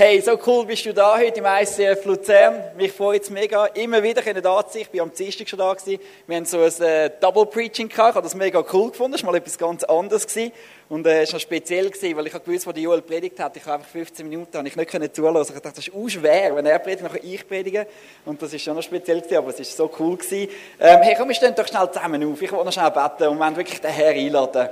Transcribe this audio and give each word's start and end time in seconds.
Hey, 0.00 0.20
so 0.20 0.38
cool 0.46 0.64
bist 0.64 0.86
du 0.86 0.94
da 0.94 1.18
heute 1.18 1.40
im 1.40 1.44
ICF 1.44 2.04
Luzern. 2.04 2.62
Mich 2.76 2.92
freut 2.92 3.20
es 3.20 3.30
mega, 3.30 3.66
immer 3.66 4.00
wieder 4.00 4.22
da 4.22 4.64
zu 4.64 4.74
sein. 4.74 4.82
Ich 4.82 4.96
war 4.96 5.02
am 5.02 5.12
Dienstag 5.12 5.48
schon 5.48 5.58
da. 5.58 5.74
Gewesen. 5.74 6.00
Wir 6.24 6.36
haben 6.36 6.44
so 6.44 6.60
ein 6.60 6.82
äh, 6.82 7.10
Double 7.20 7.46
Preaching 7.46 7.88
gehabt. 7.88 8.10
Ich 8.10 8.14
habe 8.14 8.22
das 8.22 8.36
mega 8.36 8.64
cool 8.72 8.92
gefunden. 8.92 9.14
Das 9.14 9.24
war 9.24 9.32
mal 9.32 9.38
etwas 9.38 9.58
ganz 9.58 9.82
anderes. 9.82 10.24
Gewesen. 10.24 10.52
Und 10.88 11.04
äh, 11.04 11.22
es 11.22 11.32
war 11.32 11.38
noch 11.38 11.40
speziell, 11.40 11.90
gewesen, 11.90 12.16
weil 12.16 12.28
ich 12.28 12.32
habe 12.32 12.44
gewusst, 12.44 12.64
wo 12.68 12.70
die 12.70 12.82
Joel 12.82 13.02
predigt 13.02 13.40
hat. 13.40 13.56
Ich 13.56 13.64
habe 13.64 13.74
einfach 13.74 13.88
15 13.90 14.28
Minuten 14.28 14.56
habe 14.56 14.68
ich 14.68 14.76
nicht 14.76 14.88
können 14.88 15.12
zulassen. 15.12 15.56
Ich 15.56 15.62
dachte, 15.62 15.74
das 15.78 15.88
ist 15.88 15.92
auch 15.92 16.08
schwer, 16.08 16.54
wenn 16.54 16.66
er 16.66 16.78
predigt, 16.78 17.02
nachher 17.02 17.24
ich 17.24 17.48
predige. 17.48 17.88
Und 18.24 18.40
das 18.40 18.54
ist 18.54 18.62
schon 18.62 18.76
noch 18.76 18.82
speziell 18.84 19.20
gewesen, 19.20 19.38
aber 19.38 19.48
es 19.48 19.58
ist 19.58 19.76
so 19.76 19.90
cool 19.98 20.16
gewesen. 20.16 20.48
Ähm, 20.78 21.02
hey, 21.02 21.16
komm, 21.18 21.26
wir 21.26 21.34
stehen 21.34 21.56
doch 21.56 21.66
schnell 21.66 21.90
zusammen 21.90 22.22
auf. 22.22 22.40
Ich 22.40 22.52
will 22.52 22.62
noch 22.62 22.72
schnell 22.72 22.92
beten 22.92 23.30
und 23.30 23.38
wir 23.38 23.56
wirklich 23.56 23.80
den 23.80 23.90
Herr 23.90 24.12
einladen. 24.12 24.68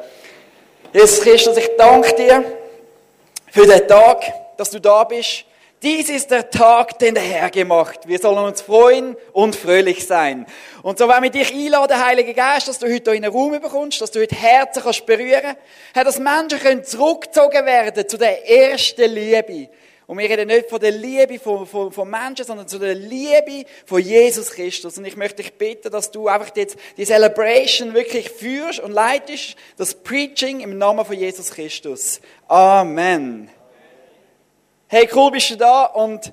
Jesus 0.93 1.21
Christus, 1.21 1.57
ich 1.57 1.71
danke 1.77 2.15
dir 2.15 2.45
für 3.51 3.67
den 3.67 3.89
Tag 3.89 4.46
dass 4.57 4.71
du 4.71 4.81
da 4.81 5.05
bist. 5.05 5.45
Dies 5.83 6.09
ist 6.09 6.31
der 6.31 6.49
Tag, 6.49 6.99
den 6.99 7.15
der 7.15 7.23
Herr 7.23 7.51
gemacht. 7.51 8.01
Wir 8.07 8.19
sollen 8.19 8.45
uns 8.45 8.63
freuen 8.63 9.15
und 9.33 9.55
fröhlich 9.55 10.07
sein. 10.07 10.47
Und 10.83 10.99
so 10.99 11.07
wenn 11.07 11.23
wir 11.23 11.31
dich 11.31 11.53
einladen, 11.53 12.03
Heiliger 12.03 12.33
Geist, 12.33 12.67
dass 12.67 12.79
du 12.79 12.91
heute 12.91 13.15
in 13.15 13.25
einen 13.25 13.33
Raum 13.33 13.61
bekommst, 13.61 14.01
dass 14.01 14.11
du 14.11 14.21
heute 14.21 14.35
Herzen 14.35 14.83
kannst 14.83 15.05
berühren, 15.05 15.55
dass 15.93 16.19
Menschen 16.19 16.59
können 16.61 16.83
zurückgezogen 16.83 17.67
werden 17.67 18.09
zu 18.09 18.17
der 18.17 18.49
ersten 18.49 19.11
Liebe. 19.11 19.69
Und 20.07 20.19
wir 20.19 20.31
reden 20.31 20.47
nicht 20.47 20.71
von 20.71 20.81
der 20.81 20.93
Liebe 20.93 21.39
von, 21.39 21.67
von, 21.67 21.91
von 21.91 22.09
Menschen, 22.09 22.47
sondern 22.47 22.69
zu 22.69 22.79
der 22.79 22.95
Liebe 22.95 23.69
von 23.85 24.01
Jesus 24.01 24.53
Christus. 24.53 24.97
Und 24.97 25.05
ich 25.05 25.17
möchte 25.17 25.43
dich 25.43 25.53
bitten, 25.53 25.91
dass 25.91 26.11
du 26.11 26.29
einfach 26.29 26.55
jetzt 26.55 26.79
die 26.97 27.05
Celebration 27.05 27.93
wirklich 27.93 28.31
führst 28.31 28.79
und 28.79 28.93
leitest, 28.93 29.57
das 29.77 29.95
Preaching 29.95 30.61
im 30.61 30.79
Namen 30.79 31.05
von 31.05 31.19
Jesus 31.19 31.51
Christus. 31.51 32.21
Amen. 32.47 33.51
Hey, 34.89 35.09
cool 35.17 35.33
bist 35.33 35.51
du 35.51 35.57
da? 35.57 35.87
Und 35.87 36.33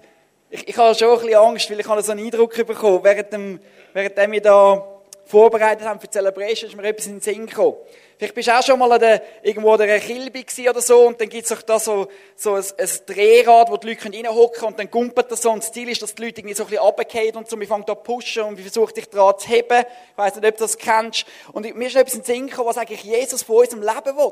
ich, 0.51 0.67
ich 0.67 0.77
habe 0.77 0.93
schon 0.93 1.09
ein 1.09 1.19
bisschen 1.21 1.35
Angst, 1.35 1.71
weil 1.71 1.79
ich 1.79 1.87
habe 1.87 2.03
so 2.03 2.11
einen 2.11 2.23
Eindruck 2.23 2.55
bekommen, 2.67 2.99
während, 3.01 3.33
dem, 3.33 3.59
während 3.93 4.31
wir 4.31 4.41
da 4.41 4.92
vorbereitet 5.25 5.87
haben 5.87 5.99
für 5.99 6.07
die 6.07 6.13
Celebration, 6.13 6.69
ist 6.69 6.75
mir 6.75 6.83
etwas 6.83 7.07
in 7.07 7.13
den 7.13 7.21
Sinn 7.21 7.45
gekommen. 7.45 7.77
Vielleicht 8.17 8.35
bist 8.35 8.47
du 8.47 8.57
auch 8.57 8.63
schon 8.63 8.79
mal 8.79 8.91
an 8.91 8.99
der, 8.99 9.21
irgendwo 9.41 9.71
an 9.71 9.79
der 9.79 9.99
Kilbe 9.99 10.45
oder 10.69 10.81
so 10.81 11.07
und 11.07 11.19
dann 11.19 11.29
gibt 11.29 11.45
es 11.45 11.51
auch 11.51 11.61
da 11.61 11.79
so, 11.79 12.07
so 12.35 12.53
ein, 12.53 12.63
ein 12.77 12.89
Drehrad, 13.05 13.69
wo 13.69 13.77
die 13.77 13.89
Leute 13.89 14.05
reinhocken 14.05 14.67
und 14.67 14.79
dann 14.79 14.89
gumpert 14.89 15.31
das 15.31 15.41
so 15.41 15.51
und 15.51 15.63
das 15.63 15.71
Ziel 15.71 15.89
ist, 15.89 16.01
dass 16.01 16.15
die 16.15 16.25
Leute 16.25 16.39
irgendwie 16.41 16.55
so 16.55 16.63
ein 16.63 16.69
bisschen 16.69 16.83
runtergehen 16.83 17.35
und 17.35 17.49
so, 17.49 17.59
wir 17.59 17.67
fangen 17.67 17.85
da 17.85 17.95
pushen 17.95 18.43
und 18.43 18.57
wir 18.57 18.63
versuchen 18.63 18.93
dich 18.93 19.09
dran 19.09 19.33
zu 19.37 19.49
heben. 19.49 19.79
Ich 20.11 20.17
weiss 20.17 20.35
nicht, 20.35 20.45
ob 20.45 20.57
du 20.57 20.63
das 20.63 20.77
kennst. 20.77 21.25
Und 21.51 21.75
mir 21.75 21.87
ist 21.87 21.95
etwas 21.95 22.13
in 22.13 22.21
den 22.21 22.25
Sinn 22.25 22.47
gekommen, 22.47 22.69
was 22.69 22.77
eigentlich 22.77 23.03
Jesus 23.03 23.43
von 23.43 23.57
unserem 23.57 23.81
Leben 23.81 24.17
will. 24.17 24.31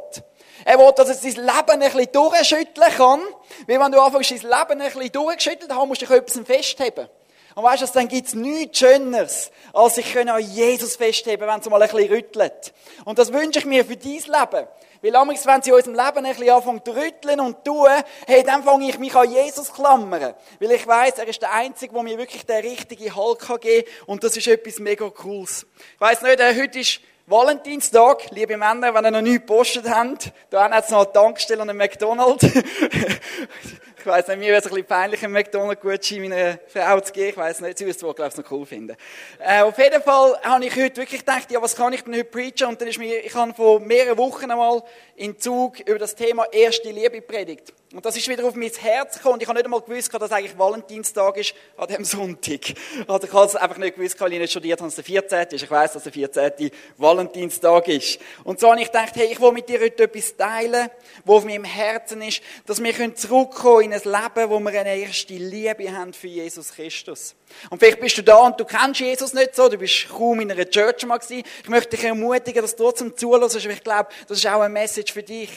Er 0.63 0.77
will, 0.77 0.91
dass 0.95 1.09
er 1.09 1.15
sein 1.15 1.33
Leben 1.33 1.47
ein 1.47 1.79
bisschen 1.79 2.11
durchschütteln 2.11 2.91
kann. 2.95 3.21
Weil 3.67 3.79
wenn 3.79 3.91
du 3.91 3.99
anfängst, 3.99 4.31
dein 4.31 4.37
Leben 4.41 4.81
ein 4.81 4.91
bisschen 4.91 5.11
durchgeschüttelt 5.11 5.71
haben, 5.71 5.87
musst 5.87 6.01
du 6.01 6.05
dich 6.05 6.15
etwas 6.15 6.39
festheben. 6.45 7.09
Und 7.55 7.63
weißt 7.63 7.83
du, 7.83 7.87
dann 7.93 8.07
gibt's 8.07 8.33
nichts 8.33 8.79
Schöneres, 8.79 9.51
als 9.73 9.95
sich 9.95 10.17
an 10.17 10.39
Jesus 10.39 10.95
festheben, 10.95 11.47
wenn 11.47 11.59
es 11.59 11.69
mal 11.69 11.81
ein 11.81 11.89
bisschen 11.89 12.11
rüttelt. 12.11 12.73
Und 13.05 13.19
das 13.19 13.33
wünsche 13.33 13.59
ich 13.59 13.65
mir 13.65 13.85
für 13.85 13.97
dein 13.97 14.13
Leben. 14.13 14.67
Weil 15.03 15.15
amigs, 15.15 15.47
wenn 15.47 15.61
sie 15.63 15.71
in 15.71 15.75
unserem 15.75 15.95
Leben 15.95 16.25
ein 16.25 16.35
bisschen 16.35 16.49
anfangen 16.51 16.81
zu 16.85 16.91
rütteln 16.91 17.39
und 17.39 17.65
tun, 17.65 17.87
hey, 18.27 18.43
dann 18.43 18.63
fange 18.63 18.87
ich 18.87 18.99
mich 18.99 19.15
an 19.15 19.31
Jesus 19.31 19.73
klammern. 19.73 20.35
Weil 20.59 20.71
ich 20.71 20.85
weiß, 20.85 21.17
er 21.17 21.27
ist 21.27 21.41
der 21.41 21.51
Einzige, 21.51 21.93
der 21.93 22.03
mir 22.03 22.17
wirklich 22.19 22.45
den 22.45 22.63
richtigen 22.63 23.15
Halt 23.15 23.39
geben 23.61 23.85
kann. 23.85 24.05
Und 24.05 24.23
das 24.23 24.37
ist 24.37 24.47
etwas 24.47 24.77
mega 24.77 25.09
Cooles. 25.09 25.65
Ich 25.95 26.01
weiss 26.01 26.21
nicht, 26.21 26.39
äh, 26.39 26.55
heute 26.55 26.79
ist 26.79 27.01
Valentinstag, 27.25 28.29
liebe 28.31 28.57
Männer, 28.57 28.93
wenn 28.93 29.05
ihr 29.05 29.11
noch 29.11 29.21
nichts 29.21 29.39
gepostet 29.39 29.89
habt, 29.89 30.31
da 30.49 30.69
hat 30.69 30.83
es 30.83 30.91
noch 30.91 31.05
eine 31.05 31.13
Tankstelle 31.13 31.61
und 31.61 31.69
einen 31.69 31.77
McDonald's. 31.77 32.45
Ich 34.01 34.07
weiss 34.07 34.27
nicht, 34.27 34.39
mir 34.39 34.47
wäre 34.47 34.57
es 34.57 34.65
ein 34.65 34.71
bisschen 34.71 34.87
peinlich, 34.87 35.23
einen 35.23 35.33
McDonald's-Gutschein 35.33 36.21
meiner 36.23 36.57
Frau 36.67 36.99
zu 37.01 37.13
geben. 37.13 37.29
Ich 37.29 37.37
weiss 37.37 37.61
nicht, 37.61 37.77
sie 37.77 37.85
würde 37.85 37.95
es 37.95 38.01
wohl, 38.01 38.15
glaube 38.15 38.31
ich, 38.31 38.37
noch 38.43 38.51
cool 38.51 38.65
finden. 38.65 38.97
Äh, 39.37 39.61
auf 39.61 39.77
jeden 39.77 40.01
Fall 40.01 40.39
habe 40.41 40.65
ich 40.65 40.75
heute 40.75 40.97
wirklich 40.97 41.19
gedacht, 41.19 41.51
ja, 41.51 41.61
was 41.61 41.75
kann 41.75 41.93
ich 41.93 42.03
denn 42.03 42.15
heute 42.15 42.23
preachen? 42.23 42.69
Und 42.69 42.81
dann 42.81 42.87
ist 42.87 42.97
mir, 42.97 43.23
ich 43.23 43.35
habe 43.35 43.53
vor 43.53 43.79
mehreren 43.79 44.17
Wochen 44.17 44.49
einmal 44.49 44.81
in 45.15 45.37
Zug 45.37 45.81
über 45.81 45.99
das 45.99 46.15
Thema 46.15 46.47
erste 46.51 46.89
Liebe 46.89 47.21
predigt. 47.21 47.73
Und 47.93 48.05
das 48.05 48.15
ist 48.15 48.25
wieder 48.29 48.45
auf 48.45 48.55
mein 48.55 48.71
Herz 48.71 49.15
gekommen. 49.15 49.33
Und 49.33 49.41
ich 49.41 49.49
habe 49.49 49.57
nicht 49.57 49.65
einmal 49.65 49.81
gewusst, 49.81 50.13
dass 50.13 50.31
eigentlich 50.31 50.57
Valentinstag 50.57 51.35
ist 51.35 51.53
an 51.75 51.87
diesem 51.87 52.05
Sonntag. 52.05 52.73
Also 53.05 53.27
ich 53.27 53.33
habe 53.33 53.45
es 53.45 53.55
einfach 53.57 53.77
nicht 53.77 53.95
gewusst, 53.95 54.21
weil 54.21 54.31
ich 54.31 54.39
nicht 54.39 54.51
studiert 54.51 54.79
habe, 54.79 54.87
dass 54.87 54.95
der 54.95 55.03
14. 55.03 55.47
ist. 55.49 55.63
Ich 55.63 55.71
weiss, 55.71 55.91
dass 55.91 56.03
der 56.03 56.13
14. 56.13 56.71
Valentinstag 56.97 57.89
ist. 57.89 58.19
Und 58.45 58.61
so 58.61 58.71
habe 58.71 58.79
ich 58.79 58.87
gedacht, 58.87 59.15
hey, 59.15 59.27
ich 59.29 59.41
will 59.41 59.51
mit 59.51 59.67
dir 59.67 59.81
heute 59.81 60.03
etwas 60.03 60.37
teilen, 60.37 60.89
was 61.25 61.35
auf 61.35 61.45
meinem 61.45 61.65
Herzen 61.65 62.21
ist, 62.21 62.41
dass 62.65 62.81
wir 62.81 63.15
zurückkommen 63.15 63.81
in 63.81 63.93
ein 63.93 64.01
Leben, 64.03 64.49
wo 64.49 64.59
wir 64.59 64.79
eine 64.79 64.95
erste 64.95 65.33
Liebe 65.33 65.91
haben 65.91 66.13
für 66.13 66.27
Jesus 66.27 66.73
Christus. 66.73 67.35
Und 67.69 67.79
vielleicht 67.79 67.99
bist 67.99 68.17
du 68.17 68.23
da 68.23 68.37
und 68.37 68.57
du 68.57 68.63
kennst 68.63 69.01
Jesus 69.01 69.33
nicht 69.33 69.53
so, 69.53 69.67
du 69.67 69.77
bist 69.77 70.07
kaum 70.07 70.39
in 70.39 70.49
einer 70.49 70.69
Church 70.69 71.05
mal 71.05 71.17
gewesen. 71.17 71.43
Ich 71.61 71.69
möchte 71.69 71.97
dich 71.97 72.05
ermutigen, 72.05 72.61
dass 72.61 72.73
du 72.73 72.83
trotzdem 72.83 73.17
zuhörst, 73.17 73.65
weil 73.65 73.73
ich 73.73 73.83
glaube, 73.83 74.09
das 74.29 74.37
ist 74.37 74.47
auch 74.47 74.61
eine 74.61 74.69
Message 74.69 75.11
für 75.11 75.23
dich. 75.23 75.49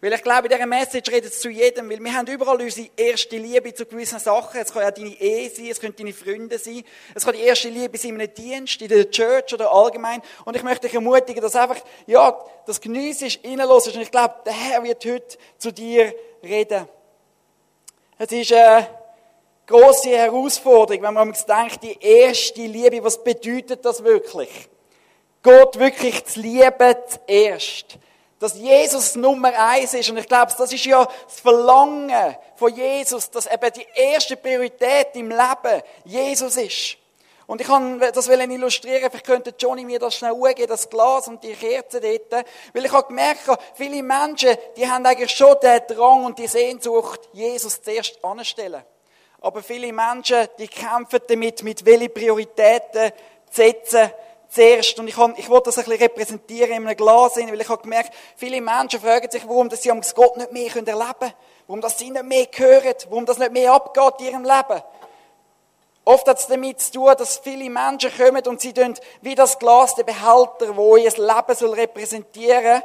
Weil 0.00 0.12
ich 0.12 0.22
glaube, 0.22 0.46
in 0.46 0.54
dieser 0.54 0.66
Message 0.66 1.10
redet 1.10 1.32
es 1.32 1.40
zu 1.40 1.48
jedem, 1.48 1.90
weil 1.90 1.98
wir 1.98 2.14
haben 2.14 2.26
überall 2.26 2.60
unsere 2.60 2.88
erste 2.96 3.36
Liebe 3.36 3.74
zu 3.74 3.84
gewissen 3.86 4.18
Sachen. 4.18 4.60
Es 4.60 4.72
kann 4.72 4.82
ja 4.82 4.90
deine 4.90 5.20
Ehe 5.20 5.50
sein, 5.50 5.66
es 5.66 5.80
können 5.80 5.94
deine 5.96 6.12
Freunde 6.12 6.58
sein, 6.58 6.84
es 7.14 7.24
kann 7.24 7.34
die 7.34 7.42
erste 7.42 7.68
Liebe 7.68 7.98
sein 7.98 8.14
in 8.14 8.20
einem 8.20 8.34
Dienst, 8.34 8.80
in 8.80 8.88
der 8.88 9.10
Church 9.10 9.54
oder 9.54 9.72
allgemein. 9.72 10.22
Und 10.44 10.56
ich 10.56 10.62
möchte 10.62 10.86
dich 10.86 10.94
ermutigen, 10.94 11.42
dass 11.42 11.56
einfach, 11.56 11.80
ja, 12.06 12.38
das 12.66 12.80
Geniessest, 12.80 13.40
reinlässt. 13.44 13.94
Und 13.94 14.02
ich 14.02 14.10
glaube, 14.10 14.34
der 14.44 14.52
Herr 14.52 14.82
wird 14.82 15.04
heute 15.04 15.38
zu 15.58 15.72
dir 15.72 16.14
reden. 16.42 16.88
Es 18.18 18.32
ist 18.32 18.52
eine 18.52 18.88
grosse 19.66 20.10
Herausforderung, 20.10 21.02
wenn 21.02 21.14
man 21.14 21.32
denkt, 21.32 21.82
die 21.82 21.98
erste 22.00 22.62
Liebe, 22.62 23.04
was 23.04 23.22
bedeutet 23.22 23.84
das 23.84 24.02
wirklich? 24.02 24.68
Gott 25.42 25.78
wirklich 25.78 26.24
zu 26.24 26.40
lieben 26.40 26.96
zuerst. 27.06 27.98
Dass 28.38 28.54
Jesus 28.54 29.16
Nummer 29.16 29.52
eins 29.58 29.94
ist. 29.94 30.10
Und 30.10 30.18
ich 30.18 30.28
glaube, 30.28 30.52
das 30.56 30.72
ist 30.72 30.84
ja 30.84 31.04
das 31.04 31.40
Verlangen 31.40 32.36
von 32.54 32.74
Jesus, 32.74 33.30
dass 33.30 33.46
eben 33.46 33.72
die 33.72 33.86
erste 33.94 34.36
Priorität 34.36 35.08
im 35.14 35.30
Leben 35.30 35.82
Jesus 36.04 36.56
ist. 36.56 36.98
Und 37.48 37.62
ich 37.62 37.66
kann 37.66 37.98
das 37.98 38.28
illustrieren, 38.28 39.08
vielleicht 39.10 39.24
könnte 39.24 39.54
Johnny 39.58 39.82
mir 39.82 39.98
das 39.98 40.16
schnell 40.16 40.34
angeben, 40.34 40.68
das 40.68 40.90
Glas 40.90 41.28
und 41.28 41.42
die 41.42 41.54
Kerze 41.54 41.98
dort. 41.98 42.44
Weil 42.74 42.84
ich 42.84 42.92
habe 42.92 43.08
gemerkt, 43.08 43.40
viele 43.74 44.02
Menschen, 44.02 44.54
die 44.76 44.86
haben 44.86 45.06
eigentlich 45.06 45.30
schon 45.30 45.56
den 45.62 45.80
Drang 45.88 46.26
und 46.26 46.38
die 46.38 46.46
Sehnsucht, 46.46 47.20
Jesus 47.32 47.80
zuerst 47.80 48.22
anzustellen. 48.22 48.82
Aber 49.40 49.62
viele 49.62 49.90
Menschen, 49.94 50.46
die 50.58 50.68
kämpfen 50.68 51.20
damit, 51.26 51.62
mit 51.62 51.86
welchen 51.86 52.12
Prioritäten 52.12 53.12
zu 53.50 53.62
setzen 53.62 54.10
zuerst. 54.48 54.98
Und 54.98 55.08
ich, 55.08 55.16
ich 55.36 55.48
wollte 55.48 55.66
das 55.66 55.78
ein 55.78 55.84
bisschen 55.84 56.02
repräsentieren 56.02 56.72
in 56.72 56.86
einem 56.86 56.96
Glas, 56.96 57.36
weil 57.36 57.60
ich 57.60 57.68
habe 57.68 57.82
gemerkt, 57.82 58.12
viele 58.36 58.60
Menschen 58.60 59.00
fragen 59.00 59.30
sich, 59.30 59.46
warum 59.46 59.70
sie 59.70 59.90
am 59.90 60.00
Gott 60.14 60.36
nicht 60.36 60.52
mehr 60.52 60.74
erleben 60.74 61.14
können. 61.18 61.32
Warum 61.66 61.80
das 61.80 61.98
sie 61.98 62.10
nicht 62.10 62.24
mehr 62.24 62.46
hören. 62.54 62.94
Warum 63.08 63.26
das 63.26 63.38
nicht 63.38 63.52
mehr 63.52 63.72
abgeht 63.72 64.14
in 64.20 64.26
ihrem 64.26 64.44
Leben. 64.44 64.82
Oft 66.04 66.26
hat 66.26 66.38
es 66.38 66.46
damit 66.46 66.80
zu 66.80 66.92
tun, 66.92 67.14
dass 67.18 67.36
viele 67.36 67.68
Menschen 67.68 68.10
kommen 68.16 68.46
und 68.46 68.62
sie 68.62 68.72
tun, 68.72 68.94
wie 69.20 69.34
das 69.34 69.58
Glas, 69.58 69.94
der 69.94 70.04
Behälter, 70.04 70.74
wo 70.74 70.96
ihr 70.96 71.10
Leben 71.10 71.54
soll 71.54 71.74
repräsentieren 71.74 72.82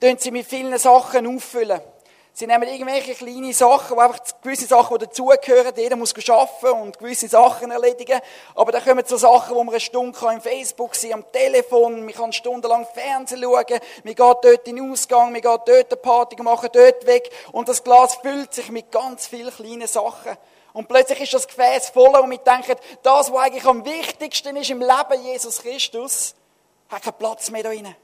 soll, 0.00 0.18
sie 0.20 0.30
mit 0.30 0.46
vielen 0.46 0.78
Sachen 0.78 1.26
auffüllen. 1.26 1.80
Sie 2.34 2.46
nehmen 2.46 2.66
irgendwelche 2.66 3.14
kleine 3.14 3.52
Sachen, 3.52 3.94
wo 3.94 4.00
einfach 4.00 4.20
gewisse 4.42 4.66
Sachen, 4.66 4.98
die 4.98 5.04
dazugehören, 5.04 5.74
jeder 5.76 5.96
muss 5.96 6.14
arbeiten 6.30 6.80
und 6.80 6.98
gewisse 6.98 7.28
Sachen 7.28 7.70
erledigen. 7.70 8.20
Aber 8.54 8.72
dann 8.72 8.82
kommen 8.82 9.04
so 9.06 9.18
Sachen, 9.18 9.54
wo 9.54 9.62
man 9.62 9.74
eine 9.74 9.80
Stunde 9.80 10.18
im 10.32 10.40
Facebook 10.40 10.94
sein 10.94 11.12
am 11.12 11.30
Telefon, 11.30 12.06
man 12.06 12.14
kann 12.14 12.32
stundenlang 12.32 12.86
Fernsehen 12.94 13.42
schauen, 13.42 13.80
man 14.02 14.14
geht 14.14 14.18
dort 14.18 14.66
in 14.66 14.76
den 14.76 14.90
Ausgang, 14.90 15.30
man 15.30 15.42
geht 15.42 15.44
dort 15.44 15.68
eine 15.68 15.96
Party 16.00 16.42
machen, 16.42 16.70
dort 16.72 17.06
weg. 17.06 17.30
Und 17.52 17.68
das 17.68 17.84
Glas 17.84 18.14
füllt 18.14 18.54
sich 18.54 18.70
mit 18.70 18.90
ganz 18.90 19.26
vielen 19.26 19.54
kleinen 19.54 19.86
Sachen. 19.86 20.38
Und 20.72 20.88
plötzlich 20.88 21.20
ist 21.20 21.34
das 21.34 21.46
Gefäß 21.46 21.90
voller 21.90 22.22
und 22.22 22.30
wir 22.30 22.38
denken, 22.38 22.76
das, 23.02 23.30
was 23.30 23.42
eigentlich 23.42 23.66
am 23.66 23.84
wichtigsten 23.84 24.56
ist 24.56 24.70
im 24.70 24.80
Leben 24.80 25.22
Jesus 25.22 25.60
Christus, 25.60 26.34
hat 26.88 27.02
keinen 27.02 27.18
Platz 27.18 27.50
mehr 27.50 27.62
da 27.62 27.68
drin. 27.68 27.94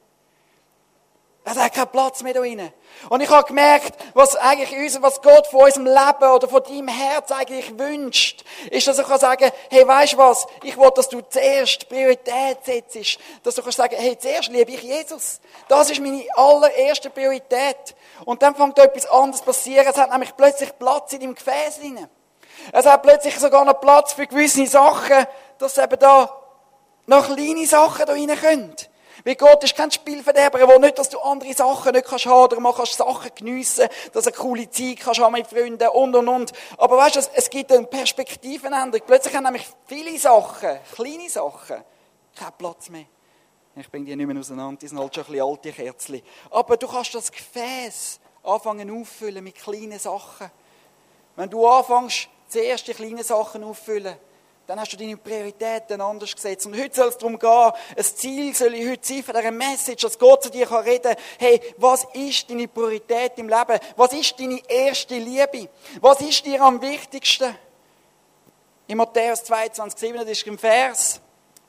Es 1.45 1.57
hat 1.57 1.73
keinen 1.73 1.89
Platz 1.89 2.23
mehr 2.23 2.35
da 2.35 2.41
drin. 2.41 2.71
Und 3.09 3.21
ich 3.23 3.31
habe 3.31 3.47
gemerkt, 3.47 3.95
was 4.13 4.37
eigentlich 4.37 4.77
uns, 4.77 5.01
was 5.01 5.23
Gott 5.23 5.47
von 5.47 5.63
unserem 5.63 5.87
Leben 5.87 6.31
oder 6.35 6.47
von 6.47 6.63
deinem 6.63 6.89
Herz 6.89 7.31
eigentlich 7.33 7.79
wünscht, 7.79 8.45
ist, 8.71 8.87
dass 8.87 8.99
ich 8.99 9.07
kann 9.07 9.19
sagen, 9.19 9.51
hey, 9.71 9.89
weißt 9.89 10.13
du 10.13 10.19
was? 10.19 10.47
Ich 10.63 10.77
will, 10.77 10.91
dass 10.95 11.09
du 11.09 11.23
zuerst 11.23 11.89
Priorität 11.89 12.59
setzt. 12.65 13.19
Dass 13.43 13.55
du 13.55 13.63
kannst 13.63 13.79
sagen, 13.79 13.97
hey, 13.97 14.19
zuerst 14.19 14.51
liebe 14.51 14.73
ich 14.73 14.83
Jesus. 14.83 15.41
Das 15.69 15.91
ist 15.91 16.01
meine 16.01 16.25
allererste 16.35 17.09
Priorität. 17.09 17.95
Und 18.27 18.43
dann 18.43 18.55
fängt 18.55 18.79
etwas 18.79 19.07
anderes 19.07 19.41
passieren. 19.41 19.87
Es 19.89 19.97
hat 19.97 20.11
nämlich 20.11 20.37
plötzlich 20.37 20.77
Platz 20.79 21.15
in 21.15 21.21
deinem 21.21 21.35
Gefäß 21.35 21.79
drin. 21.81 22.07
Es 22.73 22.85
hat 22.85 23.03
plötzlich 23.03 23.39
sogar 23.39 23.65
noch 23.65 23.81
Platz 23.81 24.13
für 24.13 24.27
gewisse 24.27 24.67
Sachen, 24.67 25.27
dass 25.59 25.79
eben 25.79 25.99
da 25.99 26.31
noch 27.07 27.27
kleine 27.35 27.67
Sachen 27.67 28.05
da 28.05 28.13
rein 28.13 28.37
können. 28.39 28.77
Weil 29.29 29.37
Gott 29.37 29.63
ist 29.63 29.77
kein 29.77 29.91
Spielverderber. 29.91 30.59
Er 30.59 30.69
will 30.69 30.79
nicht, 30.79 30.99
dass 30.99 31.11
du 31.11 31.19
andere 31.19 31.53
Sachen 31.53 31.93
nicht 31.93 32.07
kannst 32.07 32.25
haben 32.25 32.63
mal 32.63 32.73
kannst 32.73 32.95
Sachen 32.95 33.31
geniessen, 33.35 33.87
dass 34.15 34.25
du 34.25 34.31
eine 34.31 34.39
coole 34.39 34.71
Zeit 34.71 35.01
kannst 35.01 35.21
haben 35.21 35.35
mit 35.35 35.47
Freunden 35.47 35.87
und 35.87 36.17
und 36.17 36.29
und. 36.29 36.53
Aber 36.79 36.97
weißt 36.97 37.17
du, 37.17 37.21
es 37.35 37.51
gibt 37.51 37.71
eine 37.71 37.87
Perspektivenänderung. 37.87 39.07
Plötzlich 39.07 39.37
haben 39.37 39.45
nämlich 39.45 39.69
viele 39.85 40.19
Sachen, 40.19 40.79
kleine 40.95 41.29
Sachen, 41.29 41.85
keinen 42.35 42.53
Platz 42.57 42.89
mehr. 42.89 43.05
Ich 43.77 43.91
bringe 43.91 44.07
die 44.07 44.17
nicht 44.17 44.27
mehr 44.27 44.39
auseinander, 44.39 44.79
die 44.81 44.89
sind 44.89 44.99
halt 44.99 45.15
schon 45.15 45.25
ein 45.25 45.33
bisschen 45.33 45.47
alte 45.47 45.73
Kerzen. 45.73 46.23
Aber 46.51 46.79
du 46.79 46.89
kannst 46.89 47.15
das 47.15 47.31
Gefäß 47.31 48.21
anfangen 48.45 48.99
auffüllen 48.99 49.45
mit 49.45 49.57
kleinen 49.57 49.99
Sachen. 49.99 50.51
Wenn 51.37 51.51
du 51.51 51.67
anfängst, 51.67 52.31
zuerst 52.49 52.89
die 52.89 52.95
kleinen 52.95 53.23
Sachen 53.23 53.63
auffüllen, 53.63 54.17
dann 54.69 54.79
hast 54.79 54.93
du 54.93 54.99
deine 54.99 55.17
Prioritäten 55.17 55.99
anders 56.03 56.35
gesetzt. 56.35 56.67
Und 56.67 56.79
heute 56.79 56.95
soll 56.95 57.09
es 57.09 57.17
darum 57.17 57.39
gehen, 57.39 57.73
ein 57.97 58.05
Ziel 58.05 58.55
soll 58.55 58.75
ich 58.75 58.87
heute 58.87 59.07
sein 59.07 59.23
von 59.23 59.35
dieser 59.35 59.51
Message, 59.51 60.03
dass 60.03 60.19
Gott 60.19 60.43
zu 60.43 60.51
dir 60.51 60.67
kann 60.67 60.85
reden 60.85 61.17
hey, 61.39 61.59
was 61.79 62.07
ist 62.13 62.51
deine 62.51 62.69
Priorität 62.69 63.33
im 63.37 63.49
Leben? 63.49 63.81
Was 63.97 64.13
ist 64.13 64.39
deine 64.39 64.61
erste 64.69 65.17
Liebe? 65.17 65.71
Was 66.03 66.21
ist 66.21 66.45
dir 66.45 66.61
am 66.61 66.83
wichtigsten? 66.83 67.57
In 68.89 68.99
Matthäus 68.99 69.43
22, 69.45 69.99
7, 69.99 70.19
das 70.19 70.29
ist 70.29 70.47
ein 70.47 70.59
Vers, 70.59 71.19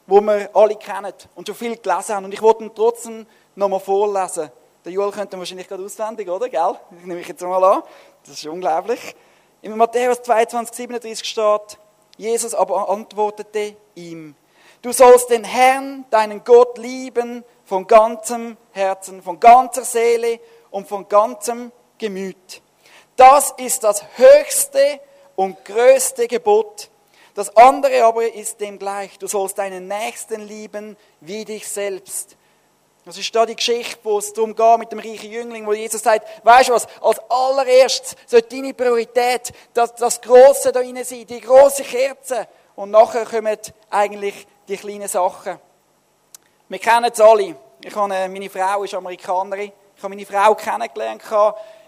wo 0.06 0.20
wir 0.20 0.50
alle 0.54 0.76
kennen 0.76 1.14
und 1.36 1.48
schon 1.48 1.56
viel 1.56 1.78
gelesen 1.78 2.16
haben. 2.16 2.26
Und 2.26 2.34
ich 2.34 2.42
wollte 2.42 2.66
ihn 2.66 2.76
trotzdem 2.76 3.26
nochmal 3.56 3.80
vorlesen. 3.80 4.52
Der 4.84 4.92
Joel 4.92 5.14
könnte 5.14 5.40
wahrscheinlich 5.40 5.70
gerade 5.70 5.86
auswendig, 5.86 6.28
oder? 6.28 6.50
Gell? 6.50 6.76
Ich 7.00 7.06
nehme 7.06 7.22
ich 7.22 7.30
jetzt 7.30 7.42
mal 7.42 7.64
an. 7.64 7.82
Das 8.26 8.34
ist 8.34 8.46
unglaublich. 8.46 9.16
In 9.62 9.78
Matthäus 9.78 10.22
22, 10.22 10.76
37 10.76 11.26
steht, 11.26 11.78
Jesus 12.20 12.54
aber 12.54 12.90
antwortete 12.90 13.78
ihm, 13.96 14.36
du 14.82 14.92
sollst 14.92 15.30
den 15.30 15.46
Herrn, 15.46 16.04
deinen 16.10 16.44
Gott 16.44 16.78
lieben 16.78 17.46
von 17.64 17.88
ganzem 17.88 18.58
Herzen, 18.74 19.24
von 19.24 19.40
ganzer 19.40 19.86
Seele 19.86 20.42
und 20.70 20.86
von 20.86 21.08
ganzem 21.08 21.72
Gemüt. 21.98 22.62
Das 23.16 23.54
ist 23.56 23.86
das 23.86 24.04
höchste 24.18 25.00
und 25.38 25.64
größte 25.64 26.28
Gebot. 26.28 26.90
Das 27.36 27.56
andere 27.56 28.04
aber 28.04 28.34
ist 28.34 28.60
dem 28.60 28.80
gleich. 28.80 29.18
Du 29.18 29.28
sollst 29.28 29.58
deinen 29.58 29.88
Nächsten 29.88 30.42
lieben 30.42 30.98
wie 31.22 31.46
dich 31.46 31.70
selbst. 31.70 32.36
Das 33.06 33.18
ist 33.18 33.34
da 33.34 33.46
die 33.46 33.56
Geschichte, 33.56 33.98
wo 34.04 34.20
es 34.20 34.34
darum 34.34 34.56
geht 34.56 34.78
mit 34.78 34.92
dem 34.92 35.00
reichen 35.00 35.32
Jüngling, 35.32 35.66
wo 35.66 35.74
Jesus 35.74 36.04
sagt, 36.04 36.28
weißt 36.46 36.70
du 36.70 36.74
was, 36.74 36.88
als 37.02 37.20
allererstes 37.30 38.16
sollte 38.28 38.56
deine 38.56 38.74
Priorität 38.74 39.52
das, 39.74 39.96
das 39.96 40.22
Große 40.22 40.72
da 40.72 40.80
rein 40.80 41.04
sein, 41.04 41.26
die 41.26 41.42
große 41.42 41.84
Kerze. 41.84 42.48
Und 42.76 42.92
nachher 42.92 43.26
kommen 43.26 43.58
eigentlich 43.90 44.46
die 44.68 44.78
kleinen 44.78 45.08
Sachen. 45.08 45.60
Wir 46.68 46.80
kennen 46.80 47.10
es 47.12 47.20
alle. 47.20 47.56
Ich 47.84 47.96
habe, 47.96 48.14
äh, 48.14 48.28
meine 48.28 48.50
Frau 48.50 48.84
ist 48.84 48.94
Amerikanerin. 48.94 49.72
Ich 49.96 50.04
habe 50.04 50.16
meine 50.16 50.26
Frau 50.26 50.54
kennengelernt 50.54 51.24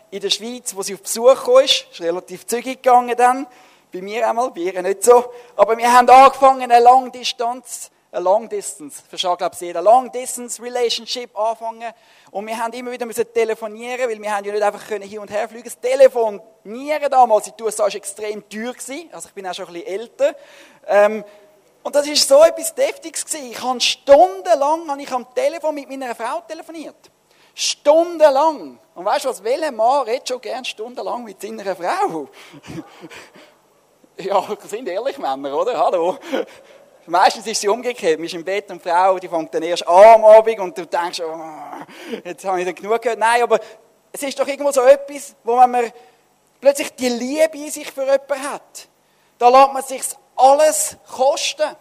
in 0.09 0.19
der 0.19 0.29
Schweiz, 0.29 0.75
wo 0.75 0.81
sie 0.81 0.95
auf 0.95 1.01
Besuch 1.01 1.45
kam. 1.45 1.57
Es 1.57 1.85
ist 1.91 2.01
relativ 2.01 2.47
zügig 2.47 2.81
gegangen 2.81 3.15
dann. 3.15 3.47
Bei 3.93 4.01
mir 4.01 4.27
einmal, 4.27 4.51
bei 4.51 4.61
ihr 4.61 4.81
nicht 4.81 5.03
so. 5.03 5.31
Aber 5.55 5.77
wir 5.77 5.91
haben 5.91 6.09
angefangen, 6.09 6.63
eine 6.63 6.79
Langdistanz 6.79 7.91
eine 8.11 8.23
Long 8.23 8.49
Distance, 8.49 9.01
versteht 9.07 9.37
glaube 9.37 9.55
ich 9.55 9.61
jeder, 9.61 9.81
Long 9.81 10.11
Distance 10.11 10.61
Relationship 10.61 11.37
anfangen 11.37 11.93
und 12.31 12.45
wir 12.45 12.57
haben 12.57 12.73
immer 12.73 12.91
wieder 12.91 13.05
müssen 13.05 13.31
telefonieren, 13.33 14.09
weil 14.09 14.21
wir 14.21 14.35
haben 14.35 14.45
ja 14.45 14.51
nicht 14.51 14.63
einfach 14.63 14.85
können 14.85 15.07
hin 15.07 15.19
und 15.19 15.31
her 15.31 15.47
fliegen. 15.47 15.63
Das 15.63 15.79
Telefonieren 15.79 17.09
damals 17.09 17.47
in 17.47 17.53
den 17.55 17.65
USA 17.65 17.83
war 17.83 17.95
extrem 17.95 18.47
teuer 18.49 18.73
gewesen, 18.73 19.09
also 19.13 19.29
ich 19.29 19.33
bin 19.33 19.47
auch 19.47 19.53
schon 19.53 19.67
ein 19.67 19.73
bisschen 19.73 19.87
älter. 19.87 20.35
Ähm, 20.87 21.23
und 21.83 21.95
das 21.95 22.07
ist 22.07 22.27
so 22.27 22.43
etwas 22.43 22.75
Deftiges 22.75 23.25
gewesen. 23.25 23.51
Ich 23.51 23.61
habe 23.61 23.81
stundenlang 23.81 24.89
habe 24.89 25.01
ich 25.01 25.11
am 25.11 25.33
Telefon 25.33 25.73
mit 25.73 25.89
meiner 25.89 26.13
Frau 26.13 26.41
telefoniert. 26.47 27.09
Stundenlang. 27.55 28.79
Und 28.93 29.05
weißt 29.05 29.25
du 29.25 29.29
was, 29.29 29.43
welcher 29.43 29.71
Mann 29.71 30.03
redet 30.05 30.27
schon 30.27 30.41
gern 30.41 30.63
stundenlang 30.63 31.23
mit 31.23 31.41
seiner 31.41 31.75
Frau? 31.75 32.27
ja, 34.17 34.57
sind 34.67 34.87
ehrlich 34.87 35.17
Männer, 35.17 35.57
oder? 35.57 35.77
Hallo. 35.77 36.17
Meistens 37.07 37.47
ist 37.47 37.61
sie 37.61 37.67
umgekehrt. 37.67 38.19
Man 38.19 38.25
ist 38.25 38.33
im 38.33 38.43
Bett 38.43 38.69
und 38.69 38.83
die 38.83 38.89
Frau, 38.89 39.17
die 39.17 39.27
fängt 39.27 39.53
dann 39.53 39.63
erst 39.63 39.87
an 39.87 40.15
am 40.15 40.25
Abend 40.25 40.59
und 40.59 40.77
du 40.77 40.85
denkst, 40.85 41.21
oh, 41.21 42.21
jetzt 42.23 42.45
habe 42.45 42.59
ich 42.59 42.65
dann 42.65 42.75
genug 42.75 43.01
gehört. 43.01 43.19
Nein, 43.19 43.43
aber 43.43 43.59
es 44.11 44.23
ist 44.23 44.39
doch 44.39 44.47
irgendwo 44.47 44.71
so 44.71 44.81
etwas, 44.81 45.35
wo 45.43 45.55
man 45.55 45.91
plötzlich 46.59 46.93
die 46.95 47.09
Liebe 47.09 47.57
in 47.57 47.71
sich 47.71 47.91
für 47.91 48.03
jemanden 48.03 48.51
hat. 48.51 48.87
Da 49.37 49.49
lässt 49.49 49.73
man 49.73 49.83
sich 49.83 50.01
alles 50.35 50.97
kosten. 51.11 51.75